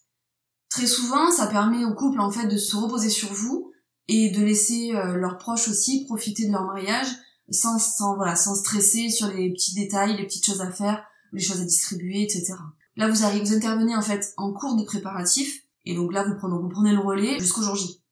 Très 0.69 0.87
souvent, 0.87 1.31
ça 1.31 1.47
permet 1.47 1.87
au 1.87 1.95
couple 1.95 2.21
en 2.21 2.31
fait 2.31 2.47
de 2.47 2.59
se 2.59 2.77
reposer 2.77 3.09
sur 3.09 3.33
vous 3.33 3.73
et 4.09 4.29
de 4.29 4.45
laisser 4.45 4.95
euh, 4.95 5.15
leurs 5.15 5.39
proches 5.39 5.69
aussi 5.69 6.05
profiter 6.05 6.47
de 6.47 6.53
leur 6.53 6.65
mariage 6.65 7.09
sans, 7.51 7.79
sans 7.79 8.17
voilà 8.17 8.37
sans 8.37 8.55
stresser 8.55 9.09
sur 9.09 9.29
les 9.29 9.51
petits 9.51 9.75
détails, 9.75 10.15
les 10.15 10.27
petites 10.27 10.45
choses 10.45 10.61
à 10.61 10.71
faire, 10.71 11.03
les 11.33 11.41
choses 11.41 11.63
à 11.63 11.65
distribuer, 11.65 12.23
etc. 12.23 12.53
Là, 12.97 13.09
vous 13.09 13.25
arrivez, 13.25 13.47
vous 13.47 13.55
intervenez 13.55 13.97
en 13.97 14.03
fait 14.03 14.35
en 14.37 14.53
cours 14.53 14.77
de 14.77 14.85
préparatif 14.85 15.63
et 15.87 15.95
donc 15.95 16.13
là, 16.13 16.25
vous 16.25 16.35
prenez, 16.37 16.59
vous 16.59 16.69
prenez 16.69 16.93
le 16.93 17.01
relais 17.01 17.39
jusqu'au 17.39 17.63
jour 17.63 17.77
J. 17.77 18.03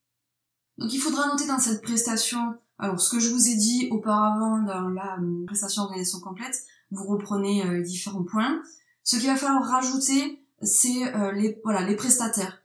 Donc 0.78 0.94
il 0.94 0.98
faudra 0.98 1.26
noter 1.28 1.46
dans 1.46 1.58
cette 1.58 1.82
prestation, 1.82 2.56
alors 2.78 3.00
ce 3.00 3.10
que 3.10 3.20
je 3.20 3.30
vous 3.30 3.48
ai 3.48 3.56
dit 3.56 3.88
auparavant 3.90 4.62
dans 4.62 4.88
la 4.88 5.18
euh, 5.18 5.46
prestation 5.46 5.82
organisation 5.82 6.20
complète, 6.20 6.64
vous 6.90 7.04
reprenez 7.04 7.64
euh, 7.64 7.82
différents 7.82 8.24
points. 8.24 8.60
Ce 9.02 9.16
qu'il 9.16 9.28
va 9.28 9.36
falloir 9.36 9.64
rajouter, 9.64 10.42
c'est 10.62 11.14
euh, 11.14 11.32
les 11.32 11.58
voilà 11.64 11.86
les 11.86 11.96
prestataires. 11.96 12.62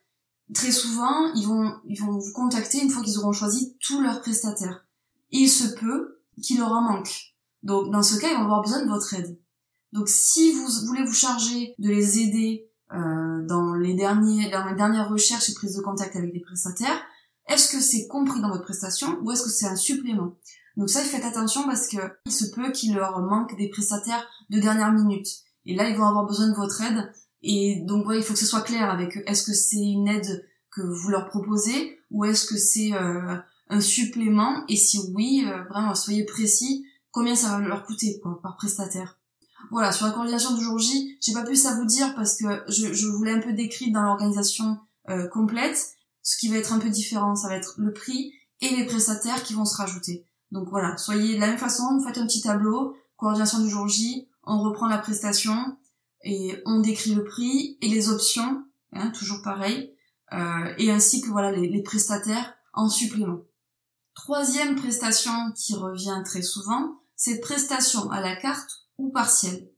Très 0.53 0.71
souvent, 0.71 1.33
ils 1.33 1.47
vont 1.47 1.73
ils 1.85 1.99
vont 1.99 2.17
vous 2.17 2.33
contacter 2.33 2.81
une 2.81 2.89
fois 2.89 3.03
qu'ils 3.03 3.19
auront 3.19 3.31
choisi 3.31 3.77
tous 3.79 4.01
leurs 4.01 4.21
prestataires. 4.21 4.85
il 5.31 5.47
se 5.47 5.73
peut 5.75 6.19
qu'il 6.41 6.59
leur 6.59 6.71
en 6.71 6.81
manque. 6.81 7.33
Donc 7.63 7.91
dans 7.91 8.03
ce 8.03 8.19
cas, 8.19 8.29
ils 8.29 8.35
vont 8.35 8.43
avoir 8.43 8.61
besoin 8.61 8.83
de 8.83 8.89
votre 8.89 9.13
aide. 9.13 9.39
Donc 9.93 10.09
si 10.09 10.51
vous 10.51 10.67
voulez 10.87 11.03
vous 11.03 11.13
charger 11.13 11.73
de 11.79 11.89
les 11.89 12.19
aider 12.19 12.69
euh, 12.93 13.45
dans 13.45 13.73
les 13.75 13.93
derniers 13.93 14.49
dans 14.49 14.65
les 14.65 14.75
dernières 14.75 15.09
recherches 15.09 15.49
et 15.49 15.53
prises 15.53 15.75
de 15.75 15.81
contact 15.81 16.15
avec 16.15 16.33
les 16.33 16.41
prestataires, 16.41 17.01
est-ce 17.47 17.71
que 17.71 17.81
c'est 17.81 18.07
compris 18.07 18.41
dans 18.41 18.49
votre 18.49 18.63
prestation 18.63 19.19
ou 19.21 19.31
est-ce 19.31 19.43
que 19.43 19.49
c'est 19.49 19.67
un 19.67 19.75
supplément? 19.75 20.35
Donc 20.77 20.89
ça, 20.89 21.01
faites 21.01 21.25
attention 21.25 21.63
parce 21.65 21.87
que 21.87 21.97
il 22.25 22.31
se 22.31 22.45
peut 22.51 22.71
qu'il 22.71 22.95
leur 22.95 23.19
manque 23.19 23.57
des 23.57 23.69
prestataires 23.69 24.25
de 24.49 24.59
dernière 24.59 24.91
minute. 24.93 25.27
Et 25.65 25.75
là, 25.75 25.89
ils 25.89 25.97
vont 25.97 26.07
avoir 26.07 26.25
besoin 26.25 26.49
de 26.49 26.55
votre 26.55 26.81
aide. 26.81 27.11
Et 27.41 27.81
donc, 27.85 28.07
ouais, 28.07 28.17
il 28.17 28.23
faut 28.23 28.33
que 28.33 28.39
ce 28.39 28.45
soit 28.45 28.61
clair 28.61 28.89
avec 28.89 29.17
est-ce 29.27 29.43
que 29.43 29.53
c'est 29.53 29.77
une 29.81 30.07
aide 30.07 30.47
que 30.71 30.81
vous 30.81 31.09
leur 31.09 31.27
proposez 31.27 31.99
ou 32.09 32.25
est-ce 32.25 32.45
que 32.45 32.57
c'est 32.57 32.93
euh, 32.93 33.35
un 33.69 33.81
supplément? 33.81 34.63
Et 34.69 34.75
si 34.75 34.99
oui, 35.13 35.45
euh, 35.45 35.63
vraiment, 35.69 35.95
soyez 35.95 36.25
précis. 36.25 36.85
Combien 37.11 37.35
ça 37.35 37.49
va 37.49 37.59
leur 37.59 37.85
coûter 37.85 38.21
par 38.41 38.55
prestataire 38.55 39.19
Voilà, 39.69 39.91
sur 39.91 40.05
la 40.05 40.13
coordination 40.13 40.55
du 40.55 40.63
jour 40.63 40.79
J, 40.79 41.17
j'ai 41.19 41.33
pas 41.33 41.43
plus 41.43 41.65
à 41.65 41.75
vous 41.75 41.83
dire 41.83 42.15
parce 42.15 42.37
que 42.37 42.63
je, 42.69 42.93
je 42.93 43.07
voulais 43.07 43.33
un 43.33 43.41
peu 43.41 43.51
décrire 43.51 43.91
dans 43.91 44.01
l'organisation 44.01 44.77
euh, 45.09 45.27
complète. 45.27 45.97
Ce 46.23 46.37
qui 46.37 46.49
va 46.49 46.57
être 46.57 46.73
un 46.73 46.79
peu 46.79 46.89
différent, 46.89 47.35
ça 47.35 47.47
va 47.47 47.55
être 47.55 47.75
le 47.77 47.93
prix 47.93 48.33
et 48.61 48.75
les 48.75 48.85
prestataires 48.85 49.43
qui 49.43 49.53
vont 49.53 49.65
se 49.65 49.77
rajouter. 49.77 50.25
Donc 50.51 50.69
voilà, 50.69 50.97
soyez 50.97 51.35
de 51.35 51.39
la 51.39 51.47
même 51.47 51.57
façon, 51.57 51.97
vous 51.97 52.05
faites 52.05 52.17
un 52.17 52.27
petit 52.27 52.41
tableau, 52.41 52.95
coordination 53.15 53.59
du 53.59 53.69
jour 53.69 53.87
J, 53.87 54.27
on 54.43 54.61
reprend 54.61 54.87
la 54.87 54.97
prestation 54.97 55.77
et 56.23 56.61
on 56.65 56.79
décrit 56.79 57.15
le 57.15 57.23
prix 57.23 57.77
et 57.81 57.87
les 57.87 58.09
options, 58.09 58.63
hein, 58.93 59.11
toujours 59.11 59.41
pareil, 59.41 59.95
euh, 60.33 60.73
et 60.77 60.91
ainsi 60.91 61.21
que 61.21 61.29
voilà 61.29 61.51
les, 61.51 61.83
prestataires 61.83 62.53
en 62.73 62.89
supplément. 62.89 63.41
Troisième 64.13 64.75
prestation 64.75 65.31
qui 65.55 65.73
revient 65.73 66.21
très 66.25 66.41
souvent, 66.41 66.99
c'est 67.15 67.39
prestation 67.39 68.11
à 68.11 68.21
la 68.21 68.35
carte 68.35 68.87
ou 68.97 69.09
partielle. 69.11 69.69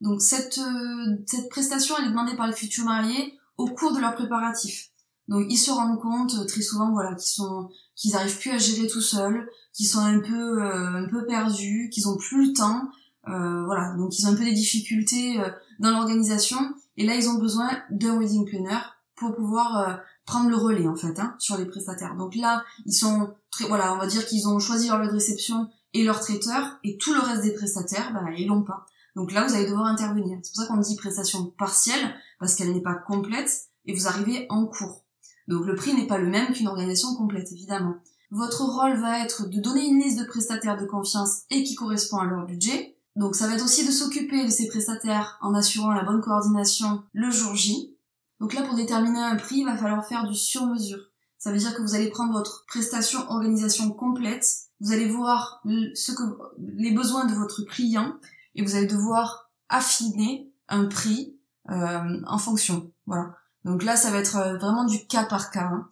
Donc 0.00 0.22
cette, 0.22 0.58
euh, 0.58 1.16
cette 1.26 1.48
prestation 1.50 1.96
elle 1.98 2.06
est 2.06 2.10
demandée 2.10 2.36
par 2.36 2.46
les 2.46 2.56
futurs 2.56 2.84
mariés 2.84 3.38
au 3.56 3.66
cours 3.66 3.92
de 3.92 4.00
leur 4.00 4.14
préparatif. 4.14 4.89
Donc 5.30 5.46
ils 5.48 5.56
se 5.56 5.70
rendent 5.70 6.00
compte 6.00 6.34
euh, 6.34 6.44
très 6.44 6.60
souvent 6.60 6.90
voilà 6.90 7.14
qu'ils 7.14 7.32
sont 7.32 7.70
qu'ils 7.94 8.16
arrivent 8.16 8.38
plus 8.38 8.50
à 8.50 8.58
gérer 8.58 8.88
tout 8.88 9.00
seuls, 9.00 9.48
qu'ils 9.72 9.86
sont 9.86 10.00
un 10.00 10.18
peu 10.18 10.62
euh, 10.62 11.04
un 11.04 11.08
peu 11.08 11.24
perdus, 11.24 11.88
qu'ils 11.92 12.08
ont 12.08 12.16
plus 12.16 12.48
le 12.48 12.52
temps, 12.52 12.90
euh, 13.28 13.64
voilà 13.64 13.94
donc 13.96 14.18
ils 14.18 14.26
ont 14.26 14.30
un 14.30 14.34
peu 14.34 14.44
des 14.44 14.52
difficultés 14.52 15.38
dans 15.78 15.92
l'organisation 15.92 16.58
et 16.96 17.06
là 17.06 17.14
ils 17.14 17.28
ont 17.28 17.38
besoin 17.38 17.70
d'un 17.90 18.18
wedding 18.18 18.44
planner 18.44 18.80
pour 19.14 19.34
pouvoir 19.36 20.00
prendre 20.26 20.50
le 20.50 20.56
relais 20.56 20.88
en 20.88 20.96
fait 20.96 21.18
hein, 21.20 21.36
sur 21.38 21.56
les 21.56 21.66
prestataires. 21.66 22.16
Donc 22.16 22.34
là 22.34 22.64
ils 22.84 22.92
sont 22.92 23.32
très 23.52 23.66
voilà 23.66 23.94
on 23.94 23.98
va 23.98 24.08
dire 24.08 24.26
qu'ils 24.26 24.48
ont 24.48 24.58
choisi 24.58 24.88
leur 24.88 24.98
lieu 24.98 25.06
de 25.06 25.12
réception 25.12 25.70
et 25.94 26.02
leur 26.02 26.20
traiteur 26.20 26.80
et 26.82 26.98
tout 26.98 27.14
le 27.14 27.20
reste 27.20 27.42
des 27.42 27.54
prestataires 27.54 28.12
bah 28.12 28.24
ils 28.36 28.48
l'ont 28.48 28.64
pas. 28.64 28.84
Donc 29.14 29.30
là 29.30 29.46
vous 29.46 29.54
allez 29.54 29.66
devoir 29.66 29.86
intervenir. 29.86 30.38
C'est 30.42 30.52
pour 30.52 30.64
ça 30.64 30.68
qu'on 30.68 30.80
dit 30.80 30.96
prestation 30.96 31.52
partielle 31.56 32.16
parce 32.40 32.56
qu'elle 32.56 32.72
n'est 32.72 32.82
pas 32.82 32.94
complète 32.94 33.68
et 33.86 33.94
vous 33.94 34.08
arrivez 34.08 34.46
en 34.48 34.66
cours. 34.66 35.04
Donc 35.50 35.66
le 35.66 35.74
prix 35.74 35.92
n'est 35.94 36.06
pas 36.06 36.18
le 36.18 36.28
même 36.28 36.52
qu'une 36.52 36.68
organisation 36.68 37.16
complète, 37.16 37.50
évidemment. 37.50 37.96
Votre 38.30 38.62
rôle 38.62 39.00
va 39.00 39.18
être 39.24 39.48
de 39.48 39.60
donner 39.60 39.88
une 39.88 39.98
liste 39.98 40.20
de 40.20 40.24
prestataires 40.24 40.80
de 40.80 40.86
confiance 40.86 41.42
et 41.50 41.64
qui 41.64 41.74
correspond 41.74 42.18
à 42.18 42.24
leur 42.24 42.46
budget. 42.46 42.96
Donc 43.16 43.34
ça 43.34 43.48
va 43.48 43.54
être 43.54 43.64
aussi 43.64 43.84
de 43.84 43.90
s'occuper 43.90 44.44
de 44.44 44.50
ces 44.50 44.68
prestataires 44.68 45.38
en 45.42 45.52
assurant 45.54 45.90
la 45.90 46.04
bonne 46.04 46.20
coordination 46.20 47.02
le 47.12 47.30
jour 47.30 47.56
J. 47.56 47.96
Donc 48.38 48.54
là, 48.54 48.62
pour 48.62 48.76
déterminer 48.76 49.18
un 49.18 49.34
prix, 49.34 49.58
il 49.58 49.64
va 49.64 49.76
falloir 49.76 50.06
faire 50.06 50.28
du 50.28 50.36
sur-mesure. 50.36 51.10
Ça 51.36 51.50
veut 51.50 51.58
dire 51.58 51.74
que 51.74 51.82
vous 51.82 51.96
allez 51.96 52.10
prendre 52.10 52.32
votre 52.32 52.64
prestation 52.66 53.18
organisation 53.28 53.90
complète, 53.90 54.46
vous 54.78 54.92
allez 54.92 55.08
voir 55.08 55.60
ce 55.66 56.12
que, 56.12 56.22
les 56.58 56.92
besoins 56.92 57.24
de 57.24 57.34
votre 57.34 57.62
client 57.62 58.14
et 58.54 58.62
vous 58.62 58.76
allez 58.76 58.86
devoir 58.86 59.50
affiner 59.68 60.52
un 60.68 60.86
prix 60.86 61.36
euh, 61.70 62.22
en 62.24 62.38
fonction. 62.38 62.92
Voilà. 63.06 63.34
Donc 63.64 63.82
là, 63.82 63.96
ça 63.96 64.10
va 64.10 64.18
être 64.18 64.36
euh, 64.36 64.56
vraiment 64.56 64.84
du 64.84 65.06
cas 65.06 65.24
par 65.24 65.50
cas. 65.50 65.68
Hein. 65.72 65.88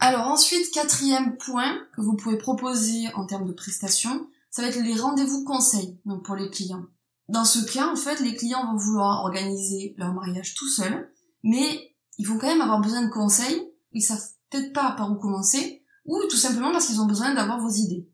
Alors 0.00 0.26
ensuite, 0.26 0.70
quatrième 0.72 1.36
point 1.36 1.78
que 1.94 2.00
vous 2.00 2.16
pouvez 2.16 2.36
proposer 2.36 3.12
en 3.14 3.26
termes 3.26 3.46
de 3.46 3.52
prestations, 3.52 4.28
ça 4.50 4.62
va 4.62 4.68
être 4.68 4.80
les 4.80 4.94
rendez-vous 4.94 5.44
conseils 5.44 5.98
donc 6.04 6.24
pour 6.24 6.36
les 6.36 6.50
clients. 6.50 6.84
Dans 7.28 7.44
ce 7.44 7.58
cas, 7.60 7.88
en 7.88 7.96
fait, 7.96 8.20
les 8.20 8.34
clients 8.34 8.70
vont 8.70 8.78
vouloir 8.78 9.24
organiser 9.24 9.94
leur 9.98 10.12
mariage 10.14 10.54
tout 10.54 10.68
seuls, 10.68 11.10
mais 11.42 11.94
ils 12.18 12.26
vont 12.26 12.38
quand 12.38 12.46
même 12.46 12.62
avoir 12.62 12.80
besoin 12.80 13.02
de 13.02 13.10
conseils, 13.10 13.70
ils 13.92 14.02
savent 14.02 14.24
peut-être 14.50 14.72
pas 14.72 14.92
par 14.92 15.10
où 15.10 15.16
commencer, 15.16 15.82
ou 16.06 16.18
tout 16.30 16.36
simplement 16.36 16.72
parce 16.72 16.86
qu'ils 16.86 17.00
ont 17.00 17.06
besoin 17.06 17.34
d'avoir 17.34 17.60
vos 17.60 17.70
idées. 17.70 18.08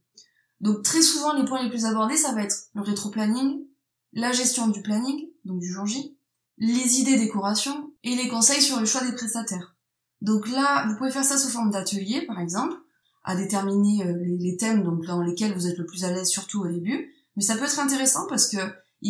Donc 0.61 0.83
très 0.83 1.03
souvent, 1.03 1.33
les 1.33 1.45
points 1.45 1.63
les 1.63 1.71
plus 1.71 1.85
abordés, 1.85 2.17
ça 2.17 2.33
va 2.33 2.43
être 2.43 2.69
le 2.75 2.83
rétro-planning, 2.83 3.65
la 4.13 4.33
gestion 4.33 4.69
du 4.69 4.83
planning, 4.83 5.29
donc 5.45 5.61
du 5.61 5.73
jour 5.73 5.87
J, 5.87 6.17
les 6.59 7.01
idées 7.01 7.19
décoration 7.19 7.93
et 8.05 8.15
les 8.15 8.29
conseils 8.29 8.63
sur 8.63 8.79
le 8.79 8.87
choix 8.87 9.05
des 9.05 9.13
prestataires. 9.13 9.75
Donc 10.21 10.49
là, 10.49 10.87
vous 10.87 10.97
pouvez 10.97 11.11
faire 11.11 11.25
ça 11.25 11.37
sous 11.37 11.49
forme 11.49 11.71
d'atelier, 11.71 12.23
par 12.27 12.39
exemple, 12.39 12.77
à 13.25 13.35
déterminer 13.35 14.05
euh, 14.07 14.15
les, 14.39 14.57
thèmes 14.57 14.85
donc 14.85 15.05
dans 15.07 15.21
lesquels 15.23 15.55
vous 15.55 15.67
êtes 15.67 15.79
le 15.79 15.87
plus 15.87 16.05
à 16.05 16.11
l'aise, 16.11 16.29
surtout 16.29 16.61
au 16.61 16.69
début. 16.69 17.13
Mais 17.37 17.43
ça 17.43 17.57
peut 17.57 17.65
être 17.65 17.81
intéressant 17.81 18.27
parce 18.29 18.49
que 18.49 18.59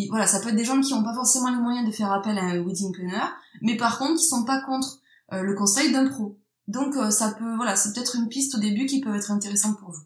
voilà, 0.09 0.27
ça 0.27 0.39
peut 0.39 0.49
être 0.49 0.55
des 0.55 0.65
gens 0.65 0.81
qui 0.81 0.93
n'ont 0.93 1.03
pas 1.03 1.13
forcément 1.13 1.49
les 1.49 1.61
moyens 1.61 1.87
de 1.87 1.93
faire 1.93 2.11
appel 2.11 2.37
à 2.37 2.43
un 2.43 2.61
wedding 2.61 2.91
planner, 2.91 3.27
mais 3.61 3.77
par 3.77 3.97
contre 3.97 4.19
qui 4.19 4.25
sont 4.25 4.43
pas 4.43 4.61
contre 4.61 4.99
euh, 5.31 5.41
le 5.41 5.53
conseil 5.55 5.91
d'un 5.91 6.09
pro. 6.09 6.37
Donc 6.67 6.95
euh, 6.95 7.11
ça 7.11 7.31
peut, 7.31 7.55
voilà, 7.55 7.75
c'est 7.75 7.93
peut-être 7.93 8.15
une 8.15 8.27
piste 8.27 8.55
au 8.55 8.59
début 8.59 8.87
qui 8.87 8.99
peut 8.99 9.15
être 9.15 9.31
intéressante 9.31 9.79
pour 9.79 9.91
vous. 9.91 10.03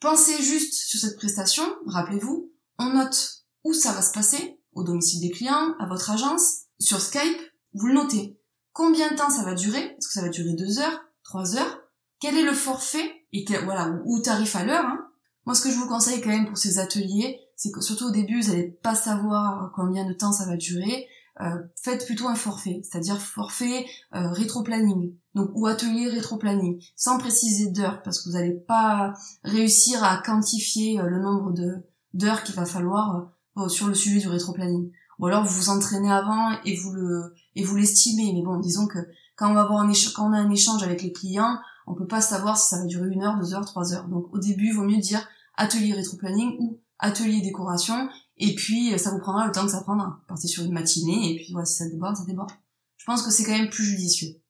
Pensez 0.00 0.42
juste 0.42 0.74
sur 0.74 0.98
cette 0.98 1.16
prestation, 1.16 1.64
rappelez-vous, 1.86 2.50
on 2.78 2.92
note 2.94 3.44
où 3.62 3.72
ça 3.72 3.92
va 3.92 4.02
se 4.02 4.12
passer, 4.12 4.58
au 4.72 4.82
domicile 4.82 5.20
des 5.20 5.30
clients, 5.30 5.74
à 5.78 5.86
votre 5.86 6.10
agence, 6.10 6.62
sur 6.80 7.00
Skype, 7.00 7.40
vous 7.74 7.86
le 7.88 7.94
notez. 7.94 8.40
Combien 8.72 9.10
de 9.10 9.16
temps 9.16 9.30
ça 9.30 9.44
va 9.44 9.54
durer? 9.54 9.80
Est-ce 9.98 10.08
que 10.08 10.14
ça 10.14 10.22
va 10.22 10.28
durer 10.28 10.54
deux 10.54 10.78
heures, 10.78 11.00
trois 11.22 11.56
heures? 11.56 11.80
Quel 12.20 12.38
est 12.38 12.42
le 12.42 12.52
forfait? 12.52 13.26
Et 13.32 13.44
voilà 13.64 14.00
ou 14.04 14.20
tarif 14.20 14.56
à 14.56 14.64
l'heure 14.64 14.84
hein. 14.84 15.00
Moi, 15.46 15.54
ce 15.54 15.62
que 15.62 15.70
je 15.70 15.76
vous 15.76 15.88
conseille 15.88 16.22
quand 16.22 16.30
même 16.30 16.46
pour 16.46 16.56
ces 16.56 16.78
ateliers, 16.78 17.38
c'est 17.56 17.70
que 17.70 17.82
surtout 17.82 18.06
au 18.06 18.10
début, 18.10 18.40
vous 18.40 18.48
n'allez 18.48 18.70
pas 18.82 18.94
savoir 18.94 19.72
combien 19.74 20.06
de 20.06 20.14
temps 20.14 20.32
ça 20.32 20.46
va 20.46 20.56
durer. 20.56 21.06
Euh, 21.40 21.62
faites 21.82 22.06
plutôt 22.06 22.28
un 22.28 22.36
forfait, 22.36 22.80
c'est-à-dire 22.82 23.20
forfait 23.20 23.84
euh, 24.14 24.30
rétro-planning, 24.30 25.16
donc 25.34 25.50
ou 25.54 25.66
atelier 25.66 26.08
rétro-planning, 26.08 26.80
sans 26.94 27.18
préciser 27.18 27.72
d'heures, 27.72 28.02
parce 28.04 28.22
que 28.22 28.28
vous 28.28 28.36
n'allez 28.36 28.52
pas 28.52 29.14
réussir 29.42 30.04
à 30.04 30.22
quantifier 30.24 31.00
euh, 31.00 31.06
le 31.06 31.20
nombre 31.20 31.52
de 31.52 31.74
d'heures 32.12 32.44
qu'il 32.44 32.54
va 32.54 32.64
falloir 32.64 33.32
euh, 33.58 33.68
sur 33.68 33.88
le 33.88 33.94
sujet 33.94 34.20
du 34.20 34.28
rétro-planning. 34.28 34.92
Ou 35.18 35.26
alors 35.26 35.44
vous 35.44 35.54
vous 35.54 35.68
entraînez 35.70 36.10
avant 36.10 36.50
et 36.64 36.76
vous 36.76 36.92
le 36.92 37.34
et 37.54 37.64
vous 37.64 37.76
l'estimez. 37.76 38.32
Mais 38.32 38.42
bon, 38.42 38.58
disons 38.58 38.86
que 38.86 38.98
quand 39.36 39.50
on 39.50 39.54
va 39.54 39.62
avoir 39.62 39.80
un 39.80 39.92
quand 40.14 40.28
on 40.28 40.32
a 40.32 40.38
un 40.38 40.50
échange 40.50 40.82
avec 40.82 41.02
les 41.02 41.12
clients, 41.12 41.58
on 41.86 41.94
peut 41.94 42.06
pas 42.06 42.20
savoir 42.20 42.56
si 42.56 42.68
ça 42.68 42.78
va 42.78 42.86
durer 42.86 43.08
une 43.08 43.22
heure, 43.22 43.38
deux 43.38 43.54
heures, 43.54 43.64
trois 43.64 43.92
heures. 43.92 44.08
Donc 44.08 44.26
au 44.32 44.38
début, 44.38 44.68
il 44.68 44.74
vaut 44.74 44.84
mieux 44.84 44.98
dire 44.98 45.26
atelier 45.56 45.92
rétro-planning 45.92 46.56
ou 46.58 46.80
atelier 46.98 47.40
décoration. 47.40 48.08
Et 48.36 48.54
puis 48.54 48.98
ça 48.98 49.10
vous 49.10 49.18
prendra 49.18 49.46
le 49.46 49.52
temps 49.52 49.64
que 49.64 49.72
ça 49.72 49.82
prendra. 49.82 50.20
Partez 50.28 50.48
sur 50.48 50.64
une 50.64 50.72
matinée 50.72 51.32
et 51.32 51.36
puis 51.36 51.52
voilà, 51.52 51.66
si 51.66 51.76
ça 51.76 51.88
déborde, 51.88 52.16
ça 52.16 52.24
déborde. 52.24 52.50
Je 52.96 53.04
pense 53.04 53.22
que 53.22 53.30
c'est 53.30 53.44
quand 53.44 53.52
même 53.52 53.70
plus 53.70 53.84
judicieux. 53.84 54.40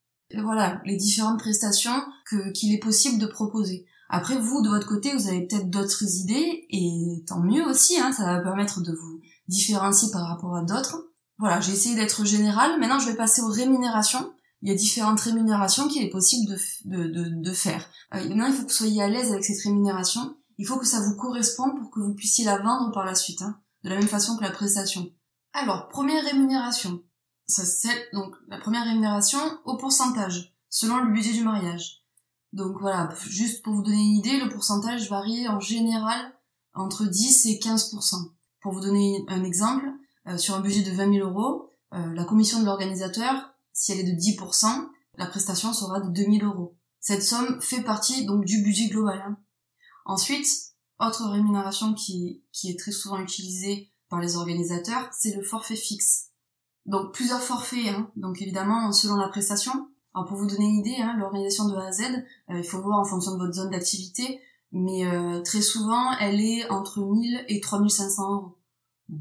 voilà, 0.41 0.81
les 0.85 0.95
différentes 0.95 1.39
prestations 1.39 2.01
que 2.25 2.51
qu'il 2.51 2.73
est 2.73 2.79
possible 2.79 3.19
de 3.19 3.27
proposer. 3.27 3.85
Après, 4.09 4.39
vous, 4.39 4.61
de 4.61 4.69
votre 4.69 4.87
côté, 4.87 5.13
vous 5.13 5.27
avez 5.27 5.47
peut-être 5.47 5.69
d'autres 5.69 6.03
idées, 6.03 6.67
et 6.69 7.23
tant 7.27 7.39
mieux 7.39 7.65
aussi, 7.65 7.97
hein, 7.99 8.11
ça 8.11 8.23
va 8.25 8.39
permettre 8.39 8.81
de 8.81 8.93
vous 8.93 9.19
différencier 9.47 10.11
par 10.11 10.27
rapport 10.27 10.55
à 10.55 10.63
d'autres. 10.63 11.11
Voilà, 11.37 11.59
j'ai 11.59 11.73
essayé 11.73 11.95
d'être 11.95 12.25
général. 12.25 12.79
Maintenant, 12.79 12.99
je 12.99 13.09
vais 13.09 13.15
passer 13.15 13.41
aux 13.41 13.51
rémunérations. 13.51 14.31
Il 14.61 14.69
y 14.69 14.71
a 14.71 14.75
différentes 14.75 15.19
rémunérations 15.19 15.87
qu'il 15.87 16.03
est 16.03 16.09
possible 16.09 16.49
de, 16.49 16.57
de, 16.85 17.07
de, 17.07 17.29
de 17.41 17.53
faire. 17.53 17.87
Euh, 18.13 18.27
maintenant, 18.29 18.47
il 18.47 18.53
faut 18.53 18.63
que 18.63 18.69
vous 18.69 18.73
soyez 18.73 19.03
à 19.03 19.09
l'aise 19.09 19.31
avec 19.31 19.43
cette 19.43 19.61
rémunération. 19.63 20.37
Il 20.57 20.65
faut 20.65 20.77
que 20.77 20.87
ça 20.87 21.01
vous 21.01 21.15
corresponde 21.15 21.77
pour 21.77 21.91
que 21.91 21.99
vous 21.99 22.15
puissiez 22.15 22.45
la 22.45 22.57
vendre 22.57 22.91
par 22.93 23.05
la 23.05 23.15
suite, 23.15 23.41
hein, 23.41 23.59
de 23.83 23.89
la 23.89 23.97
même 23.97 24.07
façon 24.07 24.37
que 24.37 24.43
la 24.43 24.51
prestation. 24.51 25.09
Alors, 25.53 25.89
première 25.89 26.23
rémunération. 26.23 27.01
Ça, 27.47 27.65
c'est 27.65 28.09
donc 28.13 28.33
la 28.47 28.57
première 28.57 28.85
rémunération 28.85 29.39
au 29.65 29.77
pourcentage, 29.77 30.55
selon 30.69 30.97
le 30.97 31.11
budget 31.11 31.33
du 31.33 31.43
mariage. 31.43 32.05
Donc 32.53 32.79
voilà, 32.79 33.13
juste 33.27 33.63
pour 33.63 33.73
vous 33.73 33.83
donner 33.83 34.01
une 34.01 34.15
idée, 34.15 34.39
le 34.39 34.49
pourcentage 34.49 35.09
varie 35.09 35.47
en 35.47 35.59
général 35.59 36.33
entre 36.73 37.05
10 37.05 37.45
et 37.47 37.59
15%. 37.59 38.31
Pour 38.65 38.73
vous 38.73 38.81
donner 38.81 39.23
un 39.27 39.43
exemple, 39.43 39.85
euh, 40.25 40.39
sur 40.39 40.55
un 40.55 40.59
budget 40.59 40.81
de 40.81 40.89
20 40.89 41.13
000 41.17 41.29
euros, 41.29 41.69
euh, 41.93 42.13
la 42.15 42.25
commission 42.25 42.59
de 42.59 42.65
l'organisateur, 42.65 43.53
si 43.73 43.91
elle 43.91 43.99
est 43.99 44.11
de 44.11 44.19
10%, 44.19 44.87
la 45.19 45.27
prestation 45.27 45.71
sera 45.71 45.99
de 45.99 46.09
2 46.09 46.39
000 46.39 46.51
euros. 46.51 46.75
Cette 46.99 47.21
somme 47.21 47.61
fait 47.61 47.83
partie 47.83 48.25
donc 48.25 48.43
du 48.43 48.63
budget 48.63 48.87
global. 48.87 49.21
Hein. 49.23 49.37
Ensuite, 50.05 50.47
autre 50.99 51.29
rémunération 51.29 51.93
qui, 51.93 52.43
qui 52.51 52.71
est 52.71 52.79
très 52.79 52.91
souvent 52.91 53.19
utilisée 53.19 53.91
par 54.09 54.19
les 54.19 54.35
organisateurs, 54.35 55.09
c'est 55.11 55.35
le 55.35 55.43
forfait 55.43 55.75
fixe. 55.75 56.31
Donc 56.87 57.13
plusieurs 57.13 57.43
forfaits, 57.43 57.89
hein. 57.89 58.09
donc 58.15 58.41
évidemment 58.41 58.91
selon 58.91 59.17
la 59.17 59.27
prestation. 59.27 59.73
Alors 60.15 60.27
pour 60.27 60.37
vous 60.37 60.47
donner 60.47 60.65
une 60.65 60.79
idée, 60.79 60.97
hein, 61.03 61.15
l'organisation 61.19 61.67
de 61.67 61.75
A 61.75 61.85
à 61.85 61.91
Z, 61.91 62.01
euh, 62.49 62.57
il 62.57 62.63
faut 62.63 62.81
voir 62.81 62.97
en 62.97 63.05
fonction 63.05 63.33
de 63.33 63.37
votre 63.37 63.53
zone 63.53 63.69
d'activité, 63.69 64.41
mais 64.75 65.05
euh, 65.05 65.41
très 65.41 65.61
souvent 65.61 66.11
elle 66.19 66.41
est 66.41 66.69
entre 66.69 66.99
1000 66.99 67.45
et 67.47 67.61
3500 67.61 68.33
euros. 68.33 68.57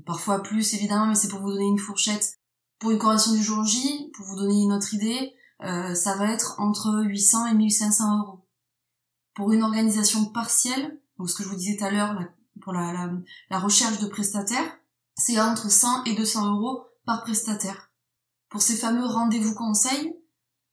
parfois 0.05 0.43
plus 0.43 0.75
évidemment, 0.75 1.07
mais 1.07 1.14
c'est 1.14 1.29
pour 1.29 1.40
vous 1.40 1.53
donner 1.53 1.64
une 1.64 1.79
fourchette. 1.79 2.40
Pour 2.81 2.90
une 2.90 2.99
correction 2.99 3.33
du 3.33 3.43
jour 3.43 3.64
J, 3.64 4.11
pour 4.17 4.27
vous 4.27 4.37
donner 4.37 4.62
une 4.62 4.73
autre 4.73 4.93
idée, 4.93 5.33
euh, 5.62 5.95
ça 5.95 6.17
va 6.17 6.33
être 6.33 6.57
entre 6.59 7.05
800 7.05 7.47
et 7.47 7.55
1500 7.55 8.19
euros. 8.19 8.49
Pour 9.37 9.53
une 9.53 9.62
organisation 9.62 10.25
partielle, 10.27 11.01
donc 11.19 11.31
ce 11.31 11.37
que 11.37 11.45
je 11.45 11.49
vous 11.49 11.57
disais 11.57 11.77
tout 11.77 11.85
à 11.85 11.90
l'heure 11.93 12.19
pour 12.61 12.73
la, 12.73 12.93
la, 12.93 13.12
la, 13.51 13.59
recherche 13.61 14.01
de 14.01 14.09
prestataires, 14.09 14.79
c'est 15.17 15.40
entre 15.40 15.71
100 15.71 16.05
et 16.05 16.17
200 16.17 16.53
euros 16.57 16.83
par 17.07 17.23
prestataire. 17.23 17.93
Pour 18.49 18.61
ces 18.61 18.75
fameux 18.75 19.07
rendez-vous 19.07 19.55
conseils, 19.55 20.17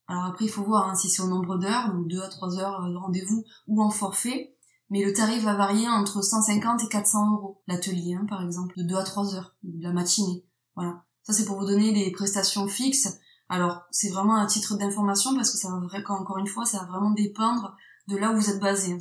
alors 0.07 0.25
après 0.25 0.45
il 0.45 0.51
faut 0.51 0.63
voir 0.63 0.89
hein, 0.89 0.95
si 0.95 1.07
c'est 1.07 1.21
au 1.21 1.27
nombre 1.27 1.57
d'heures, 1.57 1.93
donc 1.93 2.07
2 2.07 2.19
à 2.19 2.29
3 2.29 2.59
heures 2.59 2.89
de 2.89 2.95
rendez-vous 2.95 3.43
ou 3.67 3.83
en 3.83 3.91
forfait, 3.91 4.55
mais 4.91 5.03
le 5.03 5.13
tarif 5.13 5.43
va 5.43 5.55
varier 5.55 5.87
entre 5.87 6.21
150 6.21 6.83
et 6.83 6.87
400 6.89 7.31
euros 7.33 7.63
l'atelier 7.65 8.13
hein, 8.13 8.27
par 8.29 8.43
exemple, 8.43 8.77
de 8.77 8.83
2 8.83 8.95
à 8.95 9.03
3 9.03 9.35
heures, 9.35 9.55
de 9.63 9.81
la 9.81 9.93
matinée. 9.93 10.45
Voilà. 10.75 11.03
Ça 11.23 11.33
c'est 11.33 11.45
pour 11.45 11.57
vous 11.57 11.65
donner 11.65 11.91
des 11.93 12.11
prestations 12.11 12.67
fixes. 12.67 13.17
Alors 13.49 13.81
c'est 13.89 14.09
vraiment 14.09 14.35
un 14.35 14.45
titre 14.45 14.77
d'information 14.77 15.33
parce 15.33 15.49
que 15.49 15.57
ça 15.57 15.69
va 15.69 15.77
encore 16.13 16.37
une 16.37 16.47
fois 16.47 16.65
ça 16.65 16.79
va 16.79 16.85
vraiment 16.85 17.11
dépendre 17.11 17.75
de 18.07 18.17
là 18.17 18.31
où 18.31 18.35
vous 18.35 18.49
êtes 18.49 18.59
basé. 18.59 18.97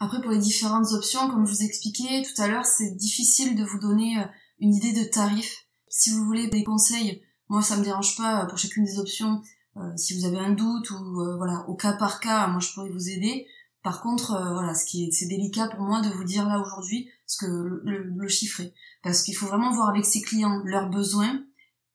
Après, 0.00 0.20
pour 0.22 0.30
les 0.30 0.38
différentes 0.38 0.92
options, 0.92 1.28
comme 1.28 1.46
je 1.46 1.52
vous 1.52 1.64
expliquais 1.64 2.22
tout 2.22 2.40
à 2.40 2.46
l'heure, 2.46 2.64
c'est 2.64 2.94
difficile 2.96 3.56
de 3.56 3.64
vous 3.64 3.80
donner 3.80 4.18
euh, 4.18 4.26
une 4.60 4.74
idée 4.74 4.92
de 4.92 5.04
tarif. 5.08 5.66
Si 5.88 6.10
vous 6.10 6.24
voulez 6.24 6.46
des 6.46 6.62
conseils, 6.62 7.22
moi 7.48 7.62
ça 7.62 7.76
me 7.76 7.82
dérange 7.82 8.16
pas 8.16 8.44
euh, 8.44 8.46
pour 8.46 8.58
chacune 8.58 8.84
des 8.84 8.98
options. 8.98 9.42
Euh, 9.76 9.96
si 9.96 10.16
vous 10.16 10.24
avez 10.24 10.38
un 10.38 10.52
doute 10.52 10.90
ou 10.90 11.14
voilà, 11.36 11.64
au 11.68 11.74
cas 11.74 11.94
par 11.94 12.20
cas, 12.20 12.46
moi 12.46 12.60
je 12.60 12.72
pourrais 12.72 12.90
vous 12.90 13.08
aider. 13.08 13.46
Par 13.82 14.02
contre, 14.02 14.32
voilà, 14.52 14.74
ce 14.74 14.84
qui 14.84 15.04
est, 15.04 15.12
c'est 15.12 15.26
délicat 15.26 15.68
pour 15.68 15.80
moi 15.80 16.00
de 16.00 16.10
vous 16.10 16.24
dire 16.24 16.48
là 16.48 16.60
aujourd'hui 16.60 17.08
ce 17.26 17.38
que 17.38 17.46
le, 17.46 18.28
chiffrer, 18.28 18.74
parce 19.02 19.22
qu'il 19.22 19.36
faut 19.36 19.46
vraiment 19.46 19.72
voir 19.72 19.88
avec 19.88 20.04
ses 20.04 20.20
clients 20.20 20.60
leurs 20.64 20.90
besoins 20.90 21.42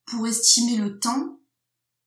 pour 0.05 0.25
estimer 0.25 0.77
le 0.77 0.99
temps 0.99 1.39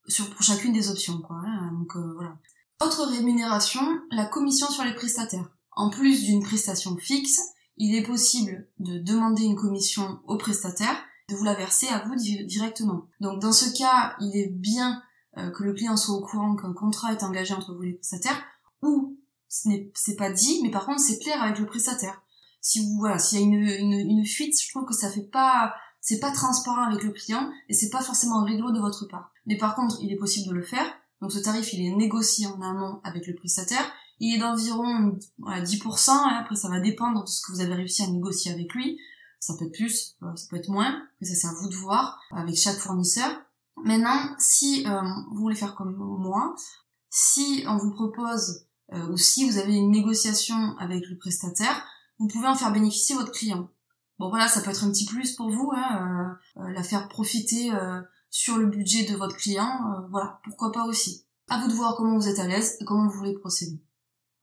sur 0.09 0.31
pour 0.31 0.43
chacune 0.43 0.73
des 0.73 0.91
options, 0.91 1.21
quoi. 1.21 1.37
Hein. 1.45 1.73
donc 1.73 1.97
voilà. 2.15 2.37
Autre 2.83 3.07
rémunération, 3.07 3.81
la 4.11 4.27
commission 4.27 4.69
sur 4.69 4.85
les 4.85 4.95
prestataires. 4.95 5.51
En 5.73 5.91
plus 5.91 6.25
d'une 6.25 6.43
prestation 6.43 6.97
fixe, 6.97 7.41
il 7.77 7.95
est 7.95 8.03
possible 8.03 8.67
de 8.79 8.99
demander 8.99 9.45
une 9.45 9.57
commission 9.57 10.21
au 10.27 10.37
prestataire, 10.37 10.97
de 11.29 11.35
vous 11.35 11.45
la 11.45 11.55
verser 11.55 11.89
à 11.89 12.05
vous 12.07 12.15
directement. 12.17 13.07
Donc 13.21 13.41
dans 13.41 13.53
ce 13.53 13.77
cas, 13.77 14.17
il 14.21 14.37
est 14.37 14.51
bien 14.51 15.03
euh, 15.37 15.51
que 15.51 15.65
le 15.65 15.75
client 15.75 15.97
soit 15.97 16.15
au 16.15 16.23
courant 16.23 16.57
qu'un 16.57 16.73
contrat 16.73 17.13
est 17.13 17.23
engagé 17.23 17.53
entre 17.53 17.75
vous 17.75 17.83
et 17.83 17.89
les 17.89 17.95
prestataires, 17.95 18.43
ou 18.83 19.19
c'est 19.49 20.17
pas 20.17 20.31
dit, 20.31 20.61
mais 20.63 20.71
par 20.71 20.87
contre 20.87 21.01
c'est 21.01 21.19
clair 21.19 21.43
avec 21.43 21.59
le 21.59 21.67
prestataire. 21.67 22.23
Si 22.61 22.81
vous 22.81 22.99
voilà, 22.99 23.19
s'il 23.19 23.39
y 23.39 23.43
a 23.43 23.45
une, 23.45 23.93
une, 23.93 24.27
fuite, 24.27 24.55
je 24.61 24.71
trouve 24.71 24.87
que 24.87 24.95
ça 24.95 25.11
fait 25.11 25.29
pas 25.31 25.75
c'est 26.01 26.21
pas 26.21 26.33
transparent 26.33 26.83
avec 26.83 27.03
le 27.03 27.11
client 27.11 27.51
et 27.69 27.75
c'est 27.75 27.91
pas 27.91 28.03
forcément 28.03 28.45
réglo 28.45 28.71
de 28.73 28.81
votre 28.81 29.07
part. 29.07 29.33
Mais 29.47 29.57
par 29.57 29.75
contre, 29.75 29.99
il 30.03 30.13
est 30.13 30.17
possible 30.17 30.49
de 30.49 30.55
le 30.55 30.63
faire. 30.63 30.87
Donc 31.21 31.33
ce 31.33 31.39
tarif, 31.39 31.73
il 31.73 31.87
est 31.87 31.97
négocié 31.97 32.47
en 32.47 32.61
amont 32.61 33.01
avec 33.05 33.27
le 33.27 33.35
prestataire 33.35 33.91
il 34.19 34.35
est 34.35 34.39
d'environ 34.39 35.19
10%, 35.41 36.11
hein. 36.11 36.39
après 36.41 36.57
ça 36.57 36.69
va 36.69 36.81
dépendre 36.81 37.25
de 37.25 37.29
ce 37.29 37.43
que 37.43 37.53
vous 37.53 37.61
avez 37.61 37.75
réussi 37.75 38.03
à 38.03 38.09
négocier 38.09 38.53
avec 38.53 38.73
lui, 38.75 38.99
ça 39.41 39.55
peut 39.59 39.67
être 39.67 39.75
plus, 39.75 40.17
ça 40.21 40.47
peut 40.51 40.57
être 40.57 40.69
moins, 40.69 41.03
mais 41.21 41.27
ça 41.27 41.35
c'est 41.35 41.47
à 41.47 41.53
vous 41.53 41.69
de 41.69 41.75
voir 41.75 42.19
avec 42.31 42.57
chaque 42.57 42.77
fournisseur. 42.77 43.31
Maintenant, 43.85 44.35
si 44.39 44.87
euh, 44.87 45.03
vous 45.31 45.41
voulez 45.43 45.55
faire 45.55 45.75
comme 45.75 45.95
moi, 45.97 46.55
si 47.11 47.65
on 47.69 47.77
vous 47.77 47.93
propose 47.93 48.67
euh, 48.93 49.09
ou 49.09 49.17
si 49.17 49.49
vous 49.49 49.59
avez 49.59 49.75
une 49.75 49.91
négociation 49.91 50.77
avec 50.79 51.09
le 51.09 51.17
prestataire, 51.17 51.85
vous 52.19 52.29
pouvez 52.29 52.47
en 52.47 52.55
faire 52.55 52.73
bénéficier 52.73 53.15
votre 53.15 53.33
client. 53.33 53.69
Bon 54.19 54.31
voilà, 54.31 54.49
ça 54.49 54.61
peut 54.61 54.71
être 54.71 54.85
un 54.85 54.91
petit 54.91 55.05
plus 55.05 55.33
pour 55.33 55.51
vous, 55.51 55.71
hein, 55.75 56.39
la 56.57 56.83
faire 56.83 57.07
profiter 57.09 57.71
sur 58.31 58.57
le 58.57 58.65
budget 58.65 59.05
de 59.05 59.15
votre 59.15 59.37
client, 59.37 60.07
voilà, 60.11 60.41
pourquoi 60.45 60.73
pas 60.73 60.85
aussi. 60.87 61.27
À 61.49 61.61
vous 61.61 61.69
de 61.69 61.75
voir 61.75 61.95
comment 61.97 62.17
vous 62.17 62.27
êtes 62.27 62.39
à 62.39 62.47
l'aise 62.47 62.79
et 62.81 62.87
comment 62.87 63.07
vous 63.07 63.19
voulez 63.19 63.35
procéder. 63.35 63.79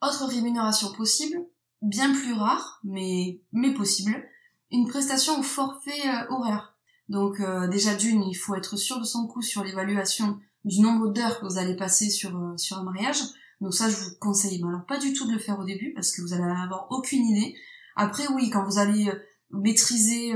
Autre 0.03 0.25
rémunération 0.25 0.91
possible, 0.91 1.47
bien 1.81 2.13
plus 2.13 2.33
rare, 2.33 2.79
mais, 2.83 3.41
mais 3.51 3.73
possible, 3.73 4.23
une 4.71 4.87
prestation 4.87 5.39
au 5.39 5.43
forfait 5.43 6.07
euh, 6.07 6.33
horaire. 6.33 6.75
Donc 7.09 7.39
euh, 7.39 7.67
déjà 7.67 7.93
d'une, 7.95 8.23
il 8.23 8.33
faut 8.33 8.55
être 8.55 8.77
sûr 8.77 8.99
de 8.99 9.05
son 9.05 9.27
coût 9.27 9.41
sur 9.41 9.63
l'évaluation 9.63 10.39
du 10.65 10.81
nombre 10.81 11.09
d'heures 11.09 11.39
que 11.39 11.45
vous 11.45 11.57
allez 11.57 11.75
passer 11.75 12.09
sur, 12.09 12.35
euh, 12.35 12.57
sur 12.57 12.77
un 12.77 12.83
mariage. 12.83 13.21
Donc 13.63 13.73
ça, 13.73 13.89
je 13.89 13.95
vous 13.95 14.11
conseille 14.19 14.61
alors 14.63 14.85
pas 14.85 14.99
du 14.99 15.13
tout 15.13 15.25
de 15.25 15.33
le 15.33 15.39
faire 15.39 15.59
au 15.59 15.63
début 15.63 15.93
parce 15.93 16.11
que 16.11 16.21
vous 16.21 16.33
allez 16.33 16.43
avoir 16.43 16.87
aucune 16.91 17.25
idée. 17.25 17.55
Après, 17.95 18.27
oui, 18.35 18.49
quand 18.49 18.63
vous 18.65 18.77
allez 18.77 19.11
maîtriser 19.51 20.33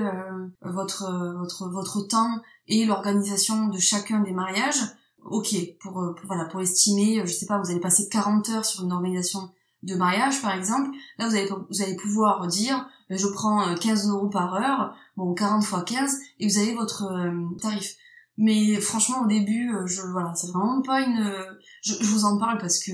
votre, 0.61 1.35
votre, 1.39 1.69
votre 1.69 2.01
temps 2.01 2.39
et 2.67 2.85
l'organisation 2.85 3.67
de 3.67 3.79
chacun 3.79 4.21
des 4.21 4.31
mariages, 4.31 4.81
ok, 5.23 5.55
pour, 5.79 5.93
pour, 5.93 6.25
voilà, 6.25 6.45
pour 6.45 6.61
estimer, 6.61 7.21
je 7.25 7.33
sais 7.33 7.47
pas, 7.47 7.59
vous 7.59 7.69
allez 7.69 7.79
passer 7.79 8.07
40 8.09 8.49
heures 8.49 8.65
sur 8.65 8.83
une 8.83 8.91
organisation 8.93 9.51
de 9.83 9.95
mariage 9.95 10.41
par 10.41 10.53
exemple, 10.53 10.89
là 11.17 11.27
vous 11.27 11.35
allez, 11.35 11.47
vous 11.47 11.81
allez 11.81 11.95
pouvoir 11.95 12.47
dire 12.47 12.87
ben, 13.09 13.17
je 13.17 13.27
prends 13.27 13.75
15 13.75 14.07
euh, 14.07 14.13
euros 14.13 14.29
par 14.29 14.55
heure, 14.55 14.95
bon 15.15 15.33
40 15.33 15.63
fois 15.63 15.83
15 15.83 16.19
et 16.39 16.47
vous 16.47 16.57
avez 16.57 16.73
votre 16.73 17.03
euh, 17.03 17.55
tarif. 17.61 17.95
Mais 18.37 18.79
franchement 18.79 19.23
au 19.23 19.27
début, 19.27 19.73
euh, 19.73 19.87
je 19.87 20.01
voilà, 20.01 20.33
c'est 20.35 20.51
vraiment 20.51 20.81
pas 20.81 21.01
une 21.01 21.33
je, 21.81 21.93
vous 22.03 22.25
en 22.25 22.37
parle 22.37 22.59
parce 22.59 22.79
que 22.79 22.91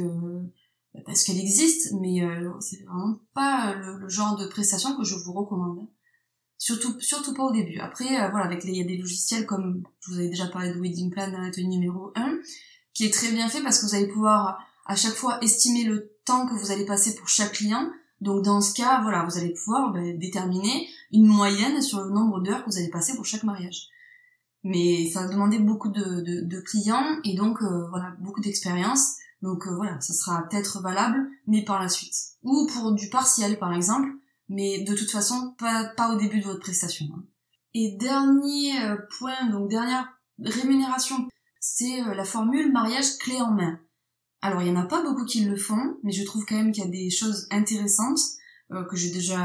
parce 1.05 1.23
qu'elle 1.23 1.39
existe, 1.39 1.93
mais 1.99 2.21
c'est 2.59 2.83
vraiment 2.83 3.17
pas 3.33 3.73
le, 3.73 4.07
genre 4.07 4.37
de 4.37 4.45
prestation 4.45 4.95
que 4.95 5.03
je 5.03 5.15
vous 5.15 5.33
recommande. 5.33 5.87
Surtout 6.57 6.99
surtout 6.99 7.33
pas 7.33 7.43
au 7.43 7.51
début. 7.51 7.79
Après 7.79 8.05
voilà, 8.29 8.45
avec 8.45 8.63
les 8.63 8.71
il 8.71 8.77
y 8.77 8.81
a 8.81 8.85
des 8.85 8.97
logiciels 8.97 9.45
comme 9.45 9.83
je 10.01 10.11
vous 10.11 10.19
avais 10.19 10.29
déjà 10.29 10.47
parlé 10.47 10.73
de 10.73 10.79
Wedding 10.79 11.11
Plan 11.11 11.31
dans 11.31 11.39
l'atelier 11.39 11.67
numéro 11.67 12.11
1 12.15 12.39
qui 12.93 13.05
est 13.05 13.13
très 13.13 13.31
bien 13.31 13.49
fait 13.49 13.61
parce 13.61 13.79
que 13.79 13.85
vous 13.85 13.95
allez 13.95 14.07
pouvoir 14.07 14.59
à 14.85 14.95
chaque 14.95 15.13
fois 15.13 15.39
estimer 15.41 15.83
le 15.83 16.11
temps 16.25 16.47
que 16.47 16.53
vous 16.53 16.71
allez 16.71 16.85
passer 16.85 17.15
pour 17.15 17.27
chaque 17.27 17.53
client. 17.53 17.89
Donc 18.21 18.43
dans 18.43 18.61
ce 18.61 18.73
cas, 18.73 19.01
voilà, 19.01 19.23
vous 19.23 19.37
allez 19.37 19.53
pouvoir 19.53 19.91
ben, 19.91 20.17
déterminer 20.17 20.87
une 21.11 21.25
moyenne 21.25 21.81
sur 21.81 22.01
le 22.01 22.11
nombre 22.11 22.41
d'heures 22.41 22.63
que 22.63 22.69
vous 22.69 22.77
allez 22.77 22.89
passer 22.89 23.15
pour 23.15 23.25
chaque 23.25 23.43
mariage. 23.43 23.89
Mais 24.63 25.09
ça 25.09 25.23
va 25.23 25.33
demander 25.33 25.59
beaucoup 25.59 25.89
de, 25.89 26.21
de, 26.21 26.59
clients 26.61 27.19
et 27.25 27.35
donc 27.35 27.61
euh, 27.61 27.87
voilà 27.89 28.15
beaucoup 28.19 28.39
d'expérience. 28.39 29.17
Donc 29.41 29.67
euh, 29.67 29.75
voilà, 29.75 29.99
ça 29.99 30.13
sera 30.13 30.47
peut-être 30.47 30.81
valable, 30.81 31.27
mais 31.47 31.63
par 31.65 31.81
la 31.81 31.89
suite. 31.89 32.15
Ou 32.43 32.67
pour 32.73 32.93
du 32.93 33.09
partiel 33.09 33.59
par 33.59 33.73
exemple, 33.73 34.09
mais 34.47 34.83
de 34.83 34.95
toute 34.95 35.11
façon 35.11 35.53
pas, 35.57 35.91
pas 35.97 36.13
au 36.13 36.17
début 36.17 36.39
de 36.39 36.45
votre 36.45 36.61
prestation. 36.61 37.05
Hein. 37.13 37.23
Et 37.73 37.97
dernier 37.99 38.79
euh, 38.83 38.97
point, 39.17 39.49
donc 39.51 39.69
dernière 39.69 40.07
rémunération, 40.39 41.27
c'est 41.59 42.01
la 42.01 42.25
formule 42.25 42.71
mariage 42.71 43.17
clé 43.19 43.41
en 43.41 43.51
main. 43.51 43.79
Alors, 44.43 44.61
il 44.61 44.67
y 44.67 44.71
en 44.71 44.75
a 44.75 44.85
pas 44.85 45.01
beaucoup 45.01 45.23
qui 45.23 45.45
le 45.45 45.55
font, 45.55 45.95
mais 46.03 46.11
je 46.11 46.25
trouve 46.25 46.45
quand 46.45 46.57
même 46.57 46.73
qu'il 46.73 46.83
y 46.83 46.87
a 46.87 46.89
des 46.89 47.09
choses 47.09 47.47
intéressantes 47.49 48.19
euh, 48.73 48.83
que 48.83 48.97
j'ai 48.97 49.09
déjà 49.09 49.37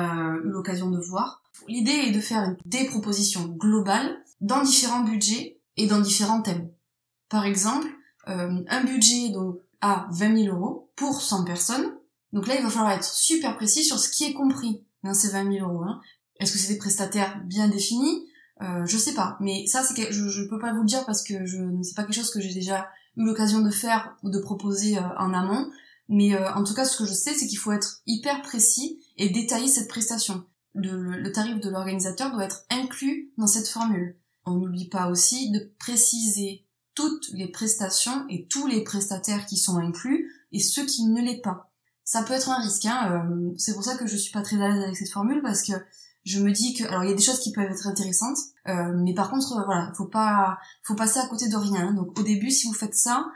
eu 0.42 0.48
l'occasion 0.48 0.90
de 0.90 0.98
voir. 0.98 1.40
L'idée 1.68 1.92
est 1.92 2.10
de 2.10 2.20
faire 2.20 2.56
des 2.64 2.84
propositions 2.86 3.46
globales 3.46 4.18
dans 4.40 4.62
différents 4.62 5.02
budgets 5.02 5.60
et 5.76 5.86
dans 5.86 6.00
différents 6.00 6.42
thèmes. 6.42 6.70
Par 7.28 7.44
exemple, 7.44 7.88
euh, 8.28 8.62
un 8.68 8.84
budget 8.84 9.30
donc 9.30 9.58
à 9.80 10.08
20 10.12 10.44
000 10.44 10.56
euros 10.56 10.90
pour 10.96 11.20
100 11.20 11.44
personnes. 11.44 11.94
Donc 12.32 12.46
là, 12.46 12.56
il 12.56 12.62
va 12.62 12.70
falloir 12.70 12.92
être 12.92 13.04
super 13.04 13.56
précis 13.56 13.84
sur 13.84 13.98
ce 13.98 14.10
qui 14.10 14.24
est 14.24 14.34
compris 14.34 14.84
dans 15.02 15.14
ces 15.14 15.30
20 15.30 15.52
000 15.52 15.68
euros. 15.68 15.82
Hein. 15.82 16.00
Est-ce 16.40 16.52
que 16.52 16.58
c'est 16.58 16.72
des 16.72 16.78
prestataires 16.78 17.40
bien 17.44 17.68
définis? 17.68 18.26
Euh, 18.62 18.84
Je 18.86 18.98
sais 18.98 19.14
pas, 19.14 19.36
mais 19.40 19.66
ça, 19.66 19.82
c'est 19.82 19.94
que 19.94 20.12
je, 20.12 20.28
je 20.28 20.42
peux 20.48 20.58
pas 20.58 20.72
vous 20.72 20.80
le 20.80 20.86
dire 20.86 21.04
parce 21.06 21.22
que 21.22 21.46
je 21.46 21.58
ne 21.58 21.82
sais 21.82 21.94
pas 21.94 22.02
quelque 22.02 22.14
chose 22.14 22.30
que 22.30 22.40
j'ai 22.40 22.52
déjà 22.52 22.88
eu 23.16 23.24
l'occasion 23.24 23.60
de 23.60 23.70
faire 23.70 24.16
ou 24.22 24.30
de 24.30 24.38
proposer 24.38 24.98
euh, 24.98 25.18
en 25.18 25.32
amont. 25.32 25.70
Mais 26.08 26.34
euh, 26.34 26.52
en 26.54 26.64
tout 26.64 26.74
cas, 26.74 26.84
ce 26.84 26.96
que 26.96 27.04
je 27.04 27.12
sais, 27.12 27.34
c'est 27.34 27.46
qu'il 27.46 27.58
faut 27.58 27.72
être 27.72 28.00
hyper 28.06 28.42
précis 28.42 29.00
et 29.16 29.28
détailler 29.28 29.68
cette 29.68 29.88
prestation. 29.88 30.44
le 30.74 31.30
tarif 31.32 31.60
de 31.60 31.70
l'organisateur 31.70 32.32
doit 32.32 32.44
être 32.44 32.64
inclus 32.70 33.30
dans 33.36 33.46
cette 33.46 33.68
formule. 33.68 34.16
On 34.48 34.56
n'oublie 34.56 34.88
pas 34.88 35.08
aussi 35.10 35.50
de 35.50 35.72
préciser 35.78 36.64
toutes 36.94 37.28
les 37.32 37.48
prestations 37.48 38.26
et 38.28 38.48
tous 38.48 38.66
les 38.66 38.82
prestataires 38.82 39.46
qui 39.46 39.56
sont 39.56 39.76
inclus 39.76 40.32
et 40.50 40.58
ceux 40.58 40.84
qui 40.84 41.04
ne 41.04 41.20
l'est 41.22 41.40
pas. 41.40 41.70
Ça 42.02 42.22
peut 42.22 42.32
être 42.32 42.48
un 42.48 42.60
risque. 42.60 42.86
Hein. 42.86 43.22
Euh, 43.30 43.54
c'est 43.56 43.74
pour 43.74 43.84
ça 43.84 43.96
que 43.96 44.06
je 44.06 44.16
suis 44.16 44.32
pas 44.32 44.42
très 44.42 44.56
à 44.60 44.68
l'aise 44.68 44.82
avec 44.82 44.96
cette 44.96 45.12
formule 45.12 45.42
parce 45.42 45.62
que 45.62 45.74
je 46.24 46.40
me 46.40 46.50
dis 46.50 46.74
que 46.74 46.84
alors 46.84 47.04
il 47.04 47.10
y 47.10 47.12
a 47.12 47.16
des 47.16 47.22
choses 47.22 47.40
qui 47.40 47.52
peuvent 47.52 47.70
être 47.70 47.86
intéressantes, 47.86 48.38
euh, 48.66 48.94
mais 48.96 49.14
par 49.14 49.30
contre 49.30 49.52
euh, 49.52 49.64
voilà, 49.64 49.92
faut 49.96 50.06
pas 50.06 50.58
faut 50.82 50.94
passer 50.94 51.20
à 51.20 51.26
côté 51.28 51.48
de 51.48 51.56
rien. 51.56 51.92
Donc 51.92 52.18
au 52.18 52.22
début, 52.22 52.50
si 52.50 52.66
vous 52.66 52.74
faites 52.74 52.94
ça, 52.94 53.26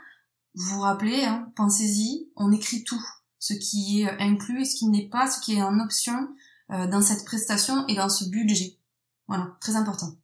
vous 0.55 0.75
vous 0.75 0.81
rappelez, 0.81 1.23
hein, 1.23 1.51
pensez-y, 1.55 2.31
on 2.35 2.51
écrit 2.51 2.83
tout, 2.83 3.01
ce 3.39 3.53
qui 3.53 4.01
est 4.01 4.09
inclus 4.19 4.63
et 4.63 4.65
ce 4.65 4.75
qui 4.75 4.87
n'est 4.87 5.07
pas, 5.07 5.29
ce 5.29 5.39
qui 5.39 5.53
est 5.53 5.61
en 5.61 5.79
option 5.79 6.29
dans 6.69 7.01
cette 7.01 7.25
prestation 7.25 7.85
et 7.87 7.95
dans 7.95 8.09
ce 8.09 8.25
budget. 8.25 8.79
Voilà, 9.27 9.55
très 9.61 9.75
important. 9.75 10.15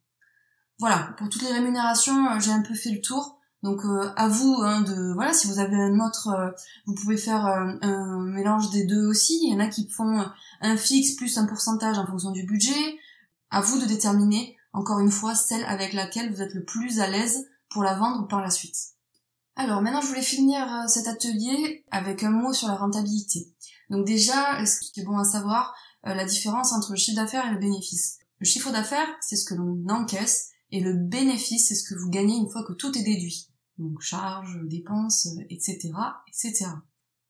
Voilà, 0.80 1.14
pour 1.18 1.28
toutes 1.28 1.42
les 1.42 1.52
rémunérations, 1.52 2.40
j'ai 2.40 2.52
un 2.52 2.62
peu 2.62 2.74
fait 2.74 2.90
le 2.90 3.02
tour. 3.02 3.38
Donc 3.62 3.84
euh, 3.84 4.10
à 4.16 4.28
vous 4.28 4.54
hein, 4.62 4.80
de 4.80 5.12
voilà 5.12 5.34
si 5.34 5.46
vous 5.46 5.58
avez 5.58 5.76
un 5.76 6.00
autre, 6.00 6.28
euh, 6.28 6.50
vous 6.86 6.94
pouvez 6.94 7.18
faire 7.18 7.46
euh, 7.46 7.74
un 7.82 8.20
mélange 8.20 8.70
des 8.70 8.84
deux 8.84 9.06
aussi. 9.06 9.38
Il 9.42 9.52
y 9.52 9.54
en 9.54 9.60
a 9.60 9.68
qui 9.68 9.86
font 9.90 10.24
un 10.62 10.76
fixe 10.78 11.16
plus 11.16 11.36
un 11.36 11.44
pourcentage 11.44 11.98
en 11.98 12.06
fonction 12.06 12.30
du 12.30 12.44
budget. 12.44 12.98
À 13.50 13.60
vous 13.60 13.78
de 13.78 13.84
déterminer 13.84 14.56
encore 14.72 15.00
une 15.00 15.10
fois 15.10 15.34
celle 15.34 15.64
avec 15.66 15.92
laquelle 15.92 16.32
vous 16.32 16.40
êtes 16.40 16.54
le 16.54 16.64
plus 16.64 17.00
à 17.00 17.08
l'aise 17.08 17.46
pour 17.68 17.82
la 17.82 17.94
vendre 17.94 18.26
par 18.26 18.40
la 18.40 18.48
suite. 18.48 18.78
Alors 19.56 19.82
maintenant 19.82 20.00
je 20.00 20.06
voulais 20.06 20.22
finir 20.22 20.66
cet 20.88 21.08
atelier 21.08 21.84
avec 21.90 22.22
un 22.22 22.30
mot 22.30 22.54
sur 22.54 22.68
la 22.68 22.76
rentabilité. 22.76 23.52
Donc 23.90 24.06
déjà, 24.06 24.64
ce 24.64 24.80
qui 24.80 25.00
est 25.00 25.04
bon 25.04 25.18
à 25.18 25.24
savoir, 25.24 25.74
la 26.04 26.24
différence 26.24 26.72
entre 26.72 26.92
le 26.92 26.96
chiffre 26.96 27.20
d'affaires 27.20 27.46
et 27.48 27.52
le 27.52 27.58
bénéfice. 27.58 28.18
Le 28.38 28.46
chiffre 28.46 28.70
d'affaires, 28.70 29.08
c'est 29.20 29.36
ce 29.36 29.44
que 29.44 29.54
l'on 29.54 29.84
encaisse 29.90 30.50
et 30.72 30.80
le 30.80 30.94
bénéfice, 30.94 31.68
c'est 31.68 31.74
ce 31.74 31.88
que 31.88 31.98
vous 31.98 32.10
gagnez 32.10 32.36
une 32.36 32.50
fois 32.50 32.64
que 32.64 32.72
tout 32.72 32.96
est 32.96 33.02
déduit 33.02 33.50
donc 33.80 34.00
charges, 34.00 34.58
dépenses, 34.64 35.26
etc., 35.48 35.90
etc. 36.28 36.66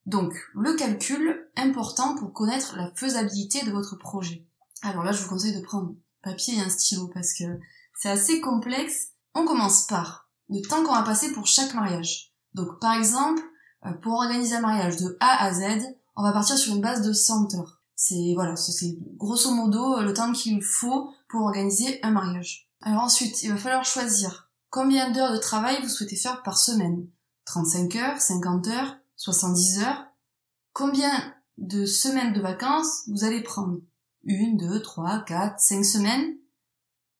Donc, 0.07 0.35
le 0.55 0.74
calcul 0.74 1.48
important 1.57 2.16
pour 2.16 2.33
connaître 2.33 2.76
la 2.76 2.90
faisabilité 2.96 3.64
de 3.64 3.70
votre 3.70 3.96
projet. 3.96 4.46
Alors 4.83 5.05
là, 5.05 5.12
je 5.12 5.22
vous 5.22 5.29
conseille 5.29 5.57
de 5.57 5.62
prendre 5.62 5.94
papier 6.22 6.57
et 6.57 6.61
un 6.61 6.68
stylo 6.68 7.09
parce 7.09 7.33
que 7.35 7.44
c'est 7.98 8.11
assez 8.11 8.40
complexe. 8.40 9.12
On 9.35 9.44
commence 9.44 9.87
par 9.87 10.29
le 10.48 10.61
temps 10.62 10.83
qu'on 10.85 10.94
va 10.94 11.03
passer 11.03 11.33
pour 11.33 11.46
chaque 11.46 11.74
mariage. 11.74 12.33
Donc, 12.55 12.81
par 12.81 12.94
exemple, 12.94 13.42
euh, 13.87 13.92
pour 13.92 14.14
organiser 14.14 14.57
un 14.57 14.61
mariage 14.61 14.96
de 14.96 15.16
A 15.20 15.44
à 15.44 15.53
Z, 15.53 15.85
on 16.16 16.22
va 16.22 16.33
partir 16.33 16.59
sur 16.59 16.74
une 16.74 16.83
base 16.83 17.03
de 17.03 17.12
100 17.12 17.55
heures. 17.55 17.81
C'est, 17.94 18.33
voilà, 18.35 18.57
c'est 18.57 18.98
grosso 19.16 19.55
modo 19.55 20.00
le 20.00 20.12
temps 20.14 20.33
qu'il 20.33 20.62
faut 20.62 21.11
pour 21.29 21.42
organiser 21.42 22.00
un 22.03 22.11
mariage. 22.11 22.69
Alors 22.82 23.02
ensuite, 23.02 23.42
il 23.42 23.50
va 23.50 23.58
falloir 23.58 23.84
choisir 23.84 24.50
Combien 24.70 25.10
d'heures 25.10 25.32
de 25.32 25.38
travail 25.38 25.82
vous 25.82 25.88
souhaitez 25.88 26.16
faire 26.16 26.42
par 26.42 26.56
semaine. 26.56 27.08
35 27.46 27.96
heures, 27.96 28.20
50 28.20 28.68
heures, 28.68 28.96
70 29.16 29.80
heures. 29.80 30.06
Combien 30.72 31.10
de 31.58 31.84
semaines 31.84 32.32
de 32.32 32.40
vacances 32.40 33.02
vous 33.08 33.24
allez 33.24 33.42
prendre? 33.42 33.78
Une, 34.22 34.56
deux, 34.56 34.80
trois, 34.80 35.24
quatre, 35.26 35.58
cinq 35.58 35.82
semaines. 35.84 36.36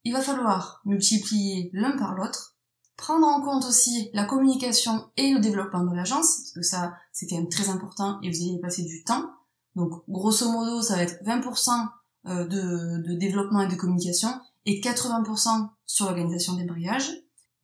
Il 0.05 0.13
va 0.13 0.21
falloir 0.21 0.81
multiplier 0.85 1.71
l'un 1.73 1.97
par 1.97 2.15
l'autre, 2.15 2.57
prendre 2.97 3.27
en 3.27 3.43
compte 3.43 3.65
aussi 3.65 4.11
la 4.15 4.25
communication 4.25 5.11
et 5.17 5.33
le 5.33 5.41
développement 5.41 5.85
de 5.85 5.95
l'agence, 5.95 6.37
parce 6.37 6.53
que 6.53 6.63
ça 6.63 6.95
c'est 7.13 7.27
quand 7.27 7.37
même 7.37 7.49
très 7.49 7.69
important 7.69 8.19
et 8.23 8.31
vous 8.31 8.49
allez 8.49 8.61
passer 8.61 8.83
du 8.83 9.03
temps. 9.03 9.31
Donc 9.77 10.05
grosso 10.09 10.51
modo 10.51 10.81
ça 10.81 10.97
va 10.97 11.03
être 11.03 11.23
20% 11.25 11.89
euh, 12.27 12.47
de 12.47 13.15
développement 13.15 13.63
et 13.63 13.69
de 13.69 13.75
communication 13.75 14.31
et 14.67 14.81
80% 14.81 15.69
sur 15.87 16.07
l'organisation 16.07 16.55
des 16.55 16.65
mariages 16.65 17.13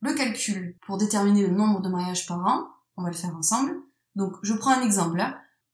le 0.01 0.13
calcul 0.13 0.77
pour 0.85 0.97
déterminer 0.97 1.45
le 1.47 1.55
nombre 1.55 1.81
de 1.81 1.89
mariages 1.89 2.27
par 2.27 2.39
an. 2.45 2.67
On 2.97 3.03
va 3.03 3.09
le 3.09 3.15
faire 3.15 3.35
ensemble. 3.35 3.75
Donc, 4.15 4.33
je 4.43 4.53
prends 4.53 4.71
un 4.71 4.81
exemple. 4.81 5.21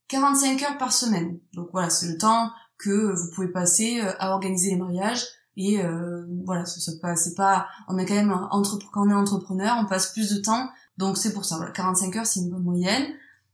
45 0.09 0.61
heures 0.63 0.77
par 0.77 0.93
semaine. 0.93 1.39
Donc 1.53 1.69
voilà, 1.71 1.89
c'est 1.89 2.07
le 2.07 2.17
temps 2.17 2.51
que 2.77 3.13
vous 3.13 3.31
pouvez 3.33 3.47
passer 3.47 4.01
euh, 4.01 4.11
à 4.19 4.31
organiser 4.31 4.71
les 4.71 4.75
mariages. 4.75 5.25
Et 5.55 5.81
euh, 5.81 6.25
voilà, 6.45 6.65
c'est 6.65 6.99
pas, 6.99 7.15
pas, 7.37 7.67
on 7.87 7.97
est 7.97 8.05
quand 8.05 8.15
même 8.15 8.33
entre, 8.51 8.79
quand 8.91 9.07
on 9.07 9.09
est 9.09 9.13
entrepreneur, 9.13 9.77
on 9.79 9.85
passe 9.85 10.11
plus 10.11 10.33
de 10.33 10.41
temps. 10.41 10.69
Donc 10.97 11.17
c'est 11.17 11.33
pour 11.33 11.45
ça. 11.45 11.57
Voilà, 11.57 11.71
45 11.71 12.15
heures, 12.15 12.25
c'est 12.25 12.41
une 12.41 12.49
bonne 12.49 12.63
moyenne. 12.63 13.05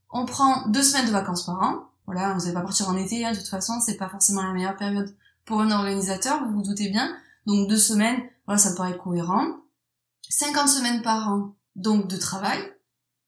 On 0.09 0.25
prend 0.25 0.67
deux 0.69 0.81
semaines 0.81 1.05
de 1.05 1.11
vacances 1.11 1.45
par 1.45 1.61
an. 1.61 1.89
Voilà, 2.05 2.33
vous 2.33 2.39
n'allez 2.39 2.53
pas 2.53 2.61
partir 2.61 2.89
en 2.89 2.97
été. 2.97 3.25
Hein, 3.25 3.33
de 3.33 3.37
toute 3.37 3.47
façon, 3.47 3.79
c'est 3.79 3.97
pas 3.97 4.09
forcément 4.09 4.41
la 4.41 4.53
meilleure 4.53 4.77
période 4.77 5.13
pour 5.45 5.61
un 5.61 5.71
organisateur. 5.71 6.43
Vous 6.45 6.55
vous 6.55 6.63
doutez 6.63 6.89
bien. 6.89 7.15
Donc 7.45 7.69
deux 7.69 7.77
semaines, 7.77 8.21
voilà, 8.45 8.59
ça 8.59 8.71
me 8.71 8.75
paraît 8.75 8.97
cohérent. 8.97 9.59
50 10.29 10.67
semaines 10.67 11.01
par 11.01 11.31
an, 11.31 11.55
donc 11.75 12.07
de 12.07 12.17
travail, 12.17 12.59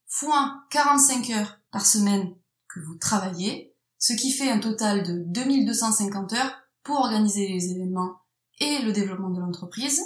fois 0.08 0.64
45 0.70 1.30
heures 1.32 1.60
par 1.72 1.86
semaine 1.86 2.36
que 2.68 2.80
vous 2.80 2.96
travaillez, 2.96 3.76
ce 3.98 4.14
qui 4.14 4.32
fait 4.32 4.50
un 4.50 4.60
total 4.60 5.04
de 5.04 5.24
2250 5.28 6.34
heures 6.34 6.54
pour 6.84 6.98
organiser 6.98 7.48
les 7.48 7.72
événements 7.72 8.22
et 8.60 8.80
le 8.80 8.92
développement 8.92 9.30
de 9.30 9.40
l'entreprise. 9.40 10.02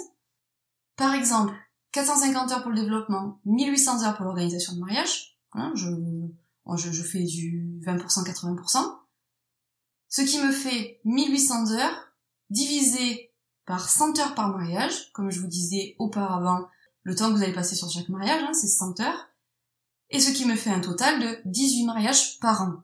Par 0.96 1.14
exemple, 1.14 1.54
450 1.92 2.52
heures 2.52 2.62
pour 2.62 2.70
le 2.70 2.80
développement, 2.80 3.40
1800 3.44 4.04
heures 4.04 4.16
pour 4.16 4.24
l'organisation 4.24 4.74
de 4.74 4.80
mariage. 4.80 5.38
Hein, 5.52 5.72
je, 5.74 5.88
je, 6.76 6.92
je, 6.92 7.02
fais 7.02 7.22
du 7.22 7.80
20%, 7.86 8.24
80%. 8.24 8.98
Ce 10.08 10.22
qui 10.22 10.40
me 10.40 10.52
fait 10.52 11.00
1800 11.04 11.72
heures 11.72 12.12
divisé 12.50 13.25
par 13.66 13.88
100 13.88 14.18
heures 14.20 14.34
par 14.34 14.56
mariage. 14.56 15.12
Comme 15.12 15.30
je 15.30 15.40
vous 15.40 15.46
disais 15.46 15.96
auparavant, 15.98 16.66
le 17.02 17.14
temps 17.14 17.28
que 17.28 17.36
vous 17.36 17.42
allez 17.42 17.52
passer 17.52 17.76
sur 17.76 17.90
chaque 17.90 18.08
mariage, 18.08 18.42
hein, 18.42 18.54
c'est 18.54 18.66
100 18.66 19.00
heures, 19.00 19.28
et 20.10 20.20
ce 20.20 20.32
qui 20.32 20.46
me 20.46 20.56
fait 20.56 20.70
un 20.70 20.80
total 20.80 21.20
de 21.20 21.38
18 21.44 21.84
mariages 21.84 22.38
par 22.40 22.62
an. 22.62 22.82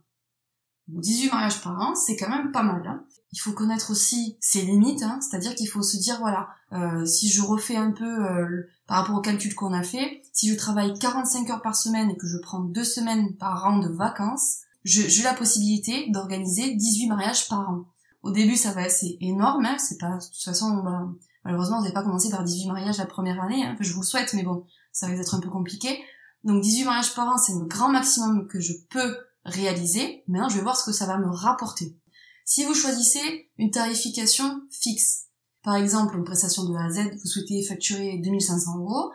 18 0.89 1.31
mariages 1.31 1.61
par 1.61 1.81
an, 1.81 1.95
c'est 1.95 2.17
quand 2.17 2.29
même 2.29 2.53
pas 2.53 2.63
mal. 2.63 2.87
Hein. 2.87 3.05
Il 3.33 3.39
faut 3.39 3.53
connaître 3.53 3.91
aussi 3.91 4.37
ses 4.41 4.63
limites, 4.63 5.03
hein, 5.03 5.21
c'est-à-dire 5.21 5.55
qu'il 5.55 5.69
faut 5.69 5.83
se 5.83 5.97
dire, 5.97 6.19
voilà, 6.19 6.49
euh, 6.73 7.07
si 7.07 7.31
je 7.31 7.43
refais 7.43 7.77
un 7.77 7.93
peu 7.93 8.05
euh, 8.05 8.69
par 8.87 8.99
rapport 8.99 9.17
au 9.17 9.21
calcul 9.21 9.55
qu'on 9.55 9.73
a 9.73 9.83
fait, 9.83 10.23
si 10.33 10.51
je 10.51 10.57
travaille 10.57 10.99
45 10.99 11.49
heures 11.51 11.63
par 11.63 11.77
semaine 11.77 12.11
et 12.11 12.17
que 12.17 12.27
je 12.27 12.39
prends 12.39 12.61
deux 12.61 12.85
semaines 12.85 13.37
par 13.37 13.65
an 13.67 13.79
de 13.79 13.89
vacances, 13.89 14.59
j'ai 14.85 15.23
la 15.23 15.35
possibilité 15.35 16.11
d'organiser 16.11 16.75
18 16.75 17.07
mariages 17.09 17.49
par 17.49 17.71
an. 17.71 17.85
Au 18.23 18.31
début, 18.31 18.57
ça 18.57 18.73
va 18.73 18.83
assez 18.83 19.17
énorme, 19.21 19.65
hein, 19.65 19.77
c'est 19.79 19.99
pas, 19.99 20.17
de 20.17 20.25
toute 20.25 20.43
façon, 20.43 20.83
bah, 20.83 21.09
Malheureusement, 21.45 21.79
vous 21.79 21.83
n'avez 21.83 21.95
pas 21.95 22.05
commencé 22.05 22.31
par 22.31 22.45
18 22.45 22.69
mariages 22.69 22.99
la 22.99 23.07
première 23.07 23.41
année, 23.43 23.65
hein, 23.65 23.77
je 23.81 23.93
vous 23.93 24.05
souhaite, 24.05 24.33
mais 24.35 24.45
bon, 24.45 24.65
ça 24.93 25.09
va 25.09 25.15
être 25.15 25.35
un 25.35 25.41
peu 25.41 25.51
compliqué. 25.51 26.03
Donc 26.45 26.63
18 26.63 26.85
mariages 26.85 27.15
par 27.15 27.29
an, 27.29 27.39
c'est 27.39 27.53
le 27.53 27.65
grand 27.65 27.89
maximum 27.89 28.47
que 28.47 28.61
je 28.61 28.73
peux 28.91 29.17
réaliser. 29.45 30.23
Maintenant, 30.29 30.49
je 30.49 30.57
vais 30.57 30.63
voir 30.63 30.77
ce 30.77 30.85
que 30.85 30.93
ça 30.93 31.07
va 31.07 31.19
me 31.19 31.29
rapporter. 31.29 31.97
Si 32.45 32.65
vous 32.65 32.75
choisissez 32.75 33.51
une 33.59 33.71
tarification 33.71 34.63
fixe, 34.71 35.27
par 35.63 35.77
exemple 35.77 36.17
une 36.17 36.25
prestation 36.25 36.65
de 36.65 36.75
A 36.75 36.85
à 36.85 36.91
Z, 36.91 37.11
vous 37.21 37.27
souhaitez 37.27 37.63
facturer 37.63 38.19
2500 38.19 38.79
euros, 38.79 39.13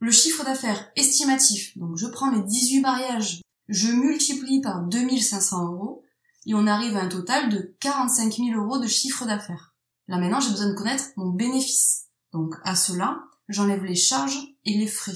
le 0.00 0.10
chiffre 0.10 0.44
d'affaires 0.44 0.90
estimatif, 0.96 1.76
donc 1.78 1.96
je 1.96 2.06
prends 2.06 2.30
mes 2.30 2.42
18 2.42 2.80
mariages, 2.80 3.40
je 3.68 3.88
multiplie 3.92 4.60
par 4.60 4.82
2500 4.82 5.72
euros, 5.72 6.01
et 6.46 6.54
on 6.54 6.66
arrive 6.66 6.96
à 6.96 7.02
un 7.02 7.08
total 7.08 7.50
de 7.50 7.76
45 7.80 8.32
000 8.34 8.60
euros 8.60 8.78
de 8.78 8.86
chiffre 8.86 9.26
d'affaires. 9.26 9.74
Là 10.08 10.18
maintenant, 10.18 10.40
j'ai 10.40 10.50
besoin 10.50 10.70
de 10.70 10.74
connaître 10.74 11.04
mon 11.16 11.30
bénéfice. 11.30 12.06
Donc 12.32 12.54
à 12.64 12.74
cela, 12.74 13.22
j'enlève 13.48 13.84
les 13.84 13.94
charges 13.94 14.54
et 14.64 14.76
les 14.76 14.86
frais. 14.86 15.12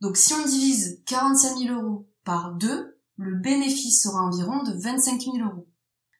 Donc 0.00 0.16
si 0.16 0.32
on 0.34 0.44
divise 0.44 1.02
45 1.06 1.58
000 1.58 1.80
euros 1.80 2.08
par 2.24 2.54
2, 2.54 2.98
le 3.16 3.36
bénéfice 3.36 4.02
sera 4.02 4.22
environ 4.22 4.62
de 4.62 4.72
25 4.72 5.20
000 5.20 5.36
euros. 5.38 5.68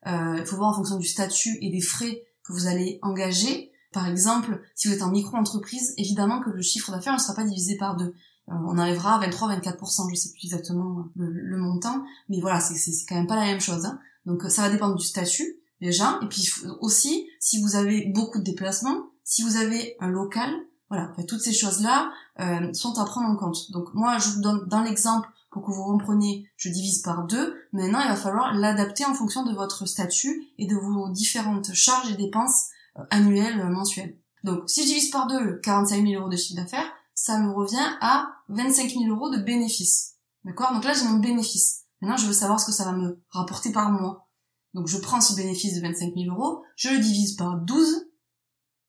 Euh, 0.07 0.37
il 0.39 0.47
faut 0.47 0.57
voir 0.57 0.71
en 0.71 0.75
fonction 0.75 0.97
du 0.97 1.07
statut 1.07 1.59
et 1.61 1.71
des 1.71 1.81
frais 1.81 2.25
que 2.45 2.53
vous 2.53 2.67
allez 2.67 2.99
engager. 3.03 3.73
Par 3.93 4.09
exemple, 4.09 4.61
si 4.75 4.89
vous 4.89 4.95
êtes 4.95 5.03
en 5.03 5.11
micro-entreprise, 5.11 5.95
évidemment 5.97 6.41
que 6.41 6.51
le 6.51 6.63
chiffre 6.63 6.91
d'affaires 6.91 7.15
ne 7.15 7.19
sera 7.19 7.35
pas 7.35 7.45
divisé 7.45 7.77
par 7.77 7.97
2. 7.97 8.15
Euh, 8.49 8.53
on 8.67 8.79
arrivera 8.79 9.21
à 9.21 9.27
23-24%, 9.27 10.11
je 10.11 10.15
sais 10.15 10.33
plus 10.33 10.45
exactement 10.45 11.07
le, 11.17 11.57
montant, 11.57 12.05
mais 12.29 12.41
voilà, 12.41 12.61
c'est 12.61 12.91
quand 13.09 13.15
même 13.15 13.27
pas 13.27 13.37
la 13.37 13.47
même 13.47 13.61
chose. 13.61 13.87
Hein. 13.87 13.99
Donc 14.27 14.43
ça 14.45 14.63
va 14.63 14.71
dépendre 14.71 14.97
du 14.97 15.05
statut, 15.05 15.61
déjà. 15.81 16.19
Et 16.23 16.27
puis 16.27 16.51
aussi, 16.81 17.29
si 17.41 17.63
vous 17.63 17.77
avez 17.77 18.07
beaucoup 18.07 18.39
de 18.39 18.45
déplacements, 18.45 19.11
si 19.23 19.43
vous 19.43 19.57
avez 19.57 19.97
un 20.01 20.09
local, 20.09 20.51
Voilà, 20.91 21.11
toutes 21.27 21.41
ces 21.41 21.55
choses-là 21.55 22.13
euh, 22.41 22.73
sont 22.73 22.99
à 22.99 23.05
prendre 23.05 23.29
en 23.29 23.37
compte. 23.37 23.71
Donc 23.73 23.95
moi, 23.95 24.19
je 24.19 24.29
vous 24.31 24.41
donne 24.43 24.69
dans 24.69 24.83
l'exemple 24.83 25.29
pour 25.51 25.63
que 25.63 25.71
vous 25.71 25.85
compreniez, 25.85 26.49
je 26.57 26.69
divise 26.69 27.01
par 27.03 27.25
deux. 27.27 27.55
Maintenant, 27.73 28.01
il 28.01 28.09
va 28.09 28.17
falloir 28.17 28.53
l'adapter 28.55 29.05
en 29.05 29.15
fonction 29.15 29.45
de 29.45 29.55
votre 29.55 29.87
statut 29.87 30.49
et 30.59 30.67
de 30.67 30.77
vos 30.77 31.09
différentes 31.11 31.73
charges 31.73 32.11
et 32.11 32.17
dépenses 32.17 32.67
euh, 32.99 33.03
annuelles, 33.11 33.61
euh, 33.61 33.71
mensuelles. 33.71 34.17
Donc, 34.43 34.65
si 34.67 34.83
je 34.83 34.89
divise 34.89 35.11
par 35.11 35.27
deux 35.27 35.59
45 35.63 36.07
000 36.07 36.21
euros 36.21 36.29
de 36.29 36.37
chiffre 36.37 36.61
d'affaires, 36.61 36.93
ça 37.15 37.39
me 37.39 37.51
revient 37.51 37.89
à 38.01 38.34
25 38.49 38.91
000 38.91 39.05
euros 39.07 39.31
de 39.31 39.39
bénéfice. 39.39 40.15
D'accord? 40.45 40.73
Donc 40.73 40.85
là, 40.85 40.93
j'ai 40.93 41.05
mon 41.05 41.19
bénéfice. 41.19 41.85
Maintenant, 42.01 42.17
je 42.17 42.27
veux 42.27 42.33
savoir 42.33 42.61
ce 42.61 42.67
que 42.67 42.73
ça 42.73 42.85
va 42.85 42.93
me 42.93 43.23
rapporter 43.31 43.73
par 43.73 43.91
mois. 43.91 44.29
Donc, 44.75 44.89
je 44.89 44.99
prends 44.99 45.21
ce 45.21 45.35
bénéfice 45.35 45.77
de 45.77 45.81
25 45.81 46.15
000 46.15 46.35
euros, 46.35 46.63
je 46.77 46.91
le 46.91 46.99
divise 46.99 47.37
par 47.37 47.59
12, 47.59 48.07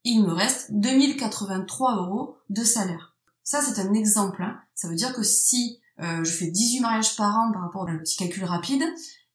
il 0.04 0.24
me 0.24 0.34
reste 0.34 0.72
2083 0.74 1.96
euros 1.98 2.38
de 2.50 2.64
salaire. 2.64 3.16
Ça, 3.44 3.62
c'est 3.62 3.80
un 3.80 3.94
exemple. 3.94 4.42
Hein. 4.42 4.60
Ça 4.74 4.88
veut 4.88 4.96
dire 4.96 5.14
que 5.14 5.24
si 5.24 5.80
euh, 6.00 6.24
je 6.24 6.32
fais 6.32 6.48
18 6.48 6.80
mariages 6.82 7.16
par 7.16 7.36
an 7.38 7.52
par 7.54 7.62
rapport 7.62 7.84
au 7.84 8.00
petit 8.00 8.18
calcul 8.18 8.44
rapide, 8.44 8.84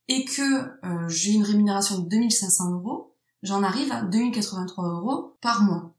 et 0.08 0.24
que 0.24 0.42
euh, 0.42 1.08
j'ai 1.08 1.30
une 1.30 1.44
rémunération 1.44 2.00
de 2.00 2.08
2500 2.08 2.72
euros, 2.72 3.14
j'en 3.42 3.62
arrive 3.62 3.92
à 3.92 4.02
2083 4.02 4.88
euros 4.88 5.36
par 5.40 5.62
mois. 5.62 5.94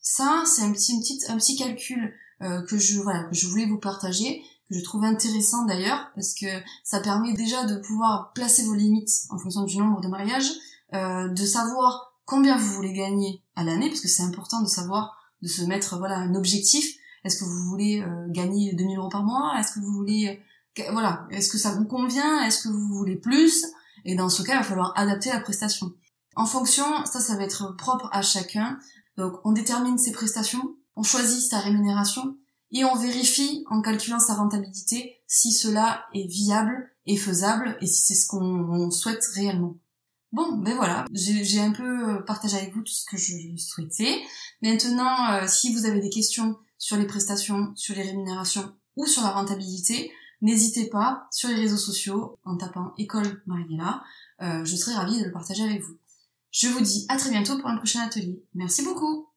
Ça, 0.00 0.42
c'est 0.44 0.62
un 0.62 0.72
petit, 0.72 1.00
petit, 1.00 1.18
un 1.28 1.36
petit 1.38 1.56
calcul 1.56 2.12
euh, 2.42 2.62
que 2.62 2.78
je 2.78 3.00
voilà 3.00 3.24
que 3.24 3.34
je 3.34 3.46
voulais 3.46 3.66
vous 3.66 3.78
partager, 3.78 4.42
que 4.68 4.76
je 4.76 4.84
trouve 4.84 5.04
intéressant 5.04 5.64
d'ailleurs 5.64 6.10
parce 6.14 6.34
que 6.34 6.46
ça 6.84 7.00
permet 7.00 7.32
déjà 7.32 7.64
de 7.64 7.76
pouvoir 7.76 8.32
placer 8.34 8.64
vos 8.64 8.74
limites 8.74 9.10
en 9.30 9.38
fonction 9.38 9.64
du 9.64 9.78
nombre 9.78 10.00
de 10.00 10.08
mariages, 10.08 10.50
de 10.92 11.46
savoir 11.46 12.14
combien 12.24 12.56
vous 12.56 12.72
voulez 12.74 12.92
gagner 12.92 13.42
à 13.56 13.64
l'année 13.64 13.88
parce 13.88 14.00
que 14.00 14.08
c'est 14.08 14.22
important 14.22 14.62
de 14.62 14.68
savoir 14.68 15.16
de 15.42 15.48
se 15.48 15.62
mettre 15.62 15.98
voilà 15.98 16.16
un 16.16 16.34
objectif 16.34 16.98
est-ce 17.24 17.38
que 17.38 17.44
vous 17.44 17.64
voulez 17.68 18.00
euh, 18.00 18.26
gagner 18.28 18.72
2000 18.74 18.98
euros 18.98 19.08
par 19.08 19.22
mois? 19.22 19.54
Est-ce 19.58 19.72
que 19.72 19.80
vous 19.80 19.92
voulez... 19.92 20.40
Euh, 20.78 20.82
voilà. 20.92 21.26
Est-ce 21.30 21.50
que 21.50 21.58
ça 21.58 21.72
vous 21.72 21.84
convient? 21.84 22.42
Est-ce 22.42 22.62
que 22.62 22.68
vous 22.68 22.88
voulez 22.94 23.16
plus? 23.16 23.66
Et 24.04 24.14
dans 24.14 24.28
ce 24.28 24.42
cas, 24.42 24.54
il 24.54 24.58
va 24.58 24.64
falloir 24.64 24.92
adapter 24.96 25.30
la 25.30 25.40
prestation. 25.40 25.92
En 26.36 26.46
fonction, 26.46 26.84
ça, 27.04 27.20
ça 27.20 27.36
va 27.36 27.42
être 27.42 27.76
propre 27.76 28.08
à 28.12 28.22
chacun. 28.22 28.78
Donc, 29.16 29.34
on 29.44 29.52
détermine 29.52 29.98
ses 29.98 30.12
prestations, 30.12 30.76
on 30.98 31.04
choisit 31.04 31.48
sa 31.48 31.60
rémunération 31.60 32.36
et 32.72 32.84
on 32.84 32.96
vérifie 32.96 33.64
en 33.70 33.80
calculant 33.80 34.18
sa 34.18 34.34
rentabilité 34.34 35.16
si 35.28 35.52
cela 35.52 36.04
est 36.12 36.26
viable 36.26 36.90
et 37.06 37.16
faisable 37.16 37.78
et 37.80 37.86
si 37.86 38.02
c'est 38.02 38.20
ce 38.20 38.26
qu'on 38.26 38.90
souhaite 38.90 39.24
réellement. 39.34 39.76
Bon, 40.32 40.58
ben 40.58 40.74
voilà, 40.74 41.06
j'ai 41.12 41.60
un 41.60 41.70
peu 41.70 42.22
partagé 42.26 42.56
avec 42.56 42.74
vous 42.74 42.82
tout 42.82 42.92
ce 42.92 43.06
que 43.06 43.16
je 43.16 43.56
souhaitais. 43.56 44.20
Maintenant, 44.60 45.46
si 45.46 45.72
vous 45.72 45.86
avez 45.86 46.00
des 46.00 46.10
questions 46.10 46.56
sur 46.76 46.96
les 46.96 47.06
prestations, 47.06 47.72
sur 47.76 47.94
les 47.94 48.02
rémunérations 48.02 48.74
ou 48.96 49.06
sur 49.06 49.22
la 49.22 49.30
rentabilité, 49.30 50.10
n'hésitez 50.42 50.88
pas 50.88 51.28
sur 51.30 51.48
les 51.48 51.54
réseaux 51.54 51.78
sociaux 51.78 52.38
en 52.44 52.56
tapant 52.56 52.92
école 52.98 53.42
Mariella. 53.46 54.02
Euh, 54.42 54.64
je 54.64 54.76
serai 54.76 54.94
ravie 54.94 55.20
de 55.20 55.24
le 55.24 55.32
partager 55.32 55.62
avec 55.62 55.80
vous. 55.80 55.96
Je 56.50 56.68
vous 56.68 56.80
dis 56.80 57.06
à 57.08 57.16
très 57.16 57.30
bientôt 57.30 57.56
pour 57.58 57.68
un 57.68 57.76
prochain 57.76 58.00
atelier. 58.00 58.42
Merci 58.54 58.82
beaucoup 58.82 59.27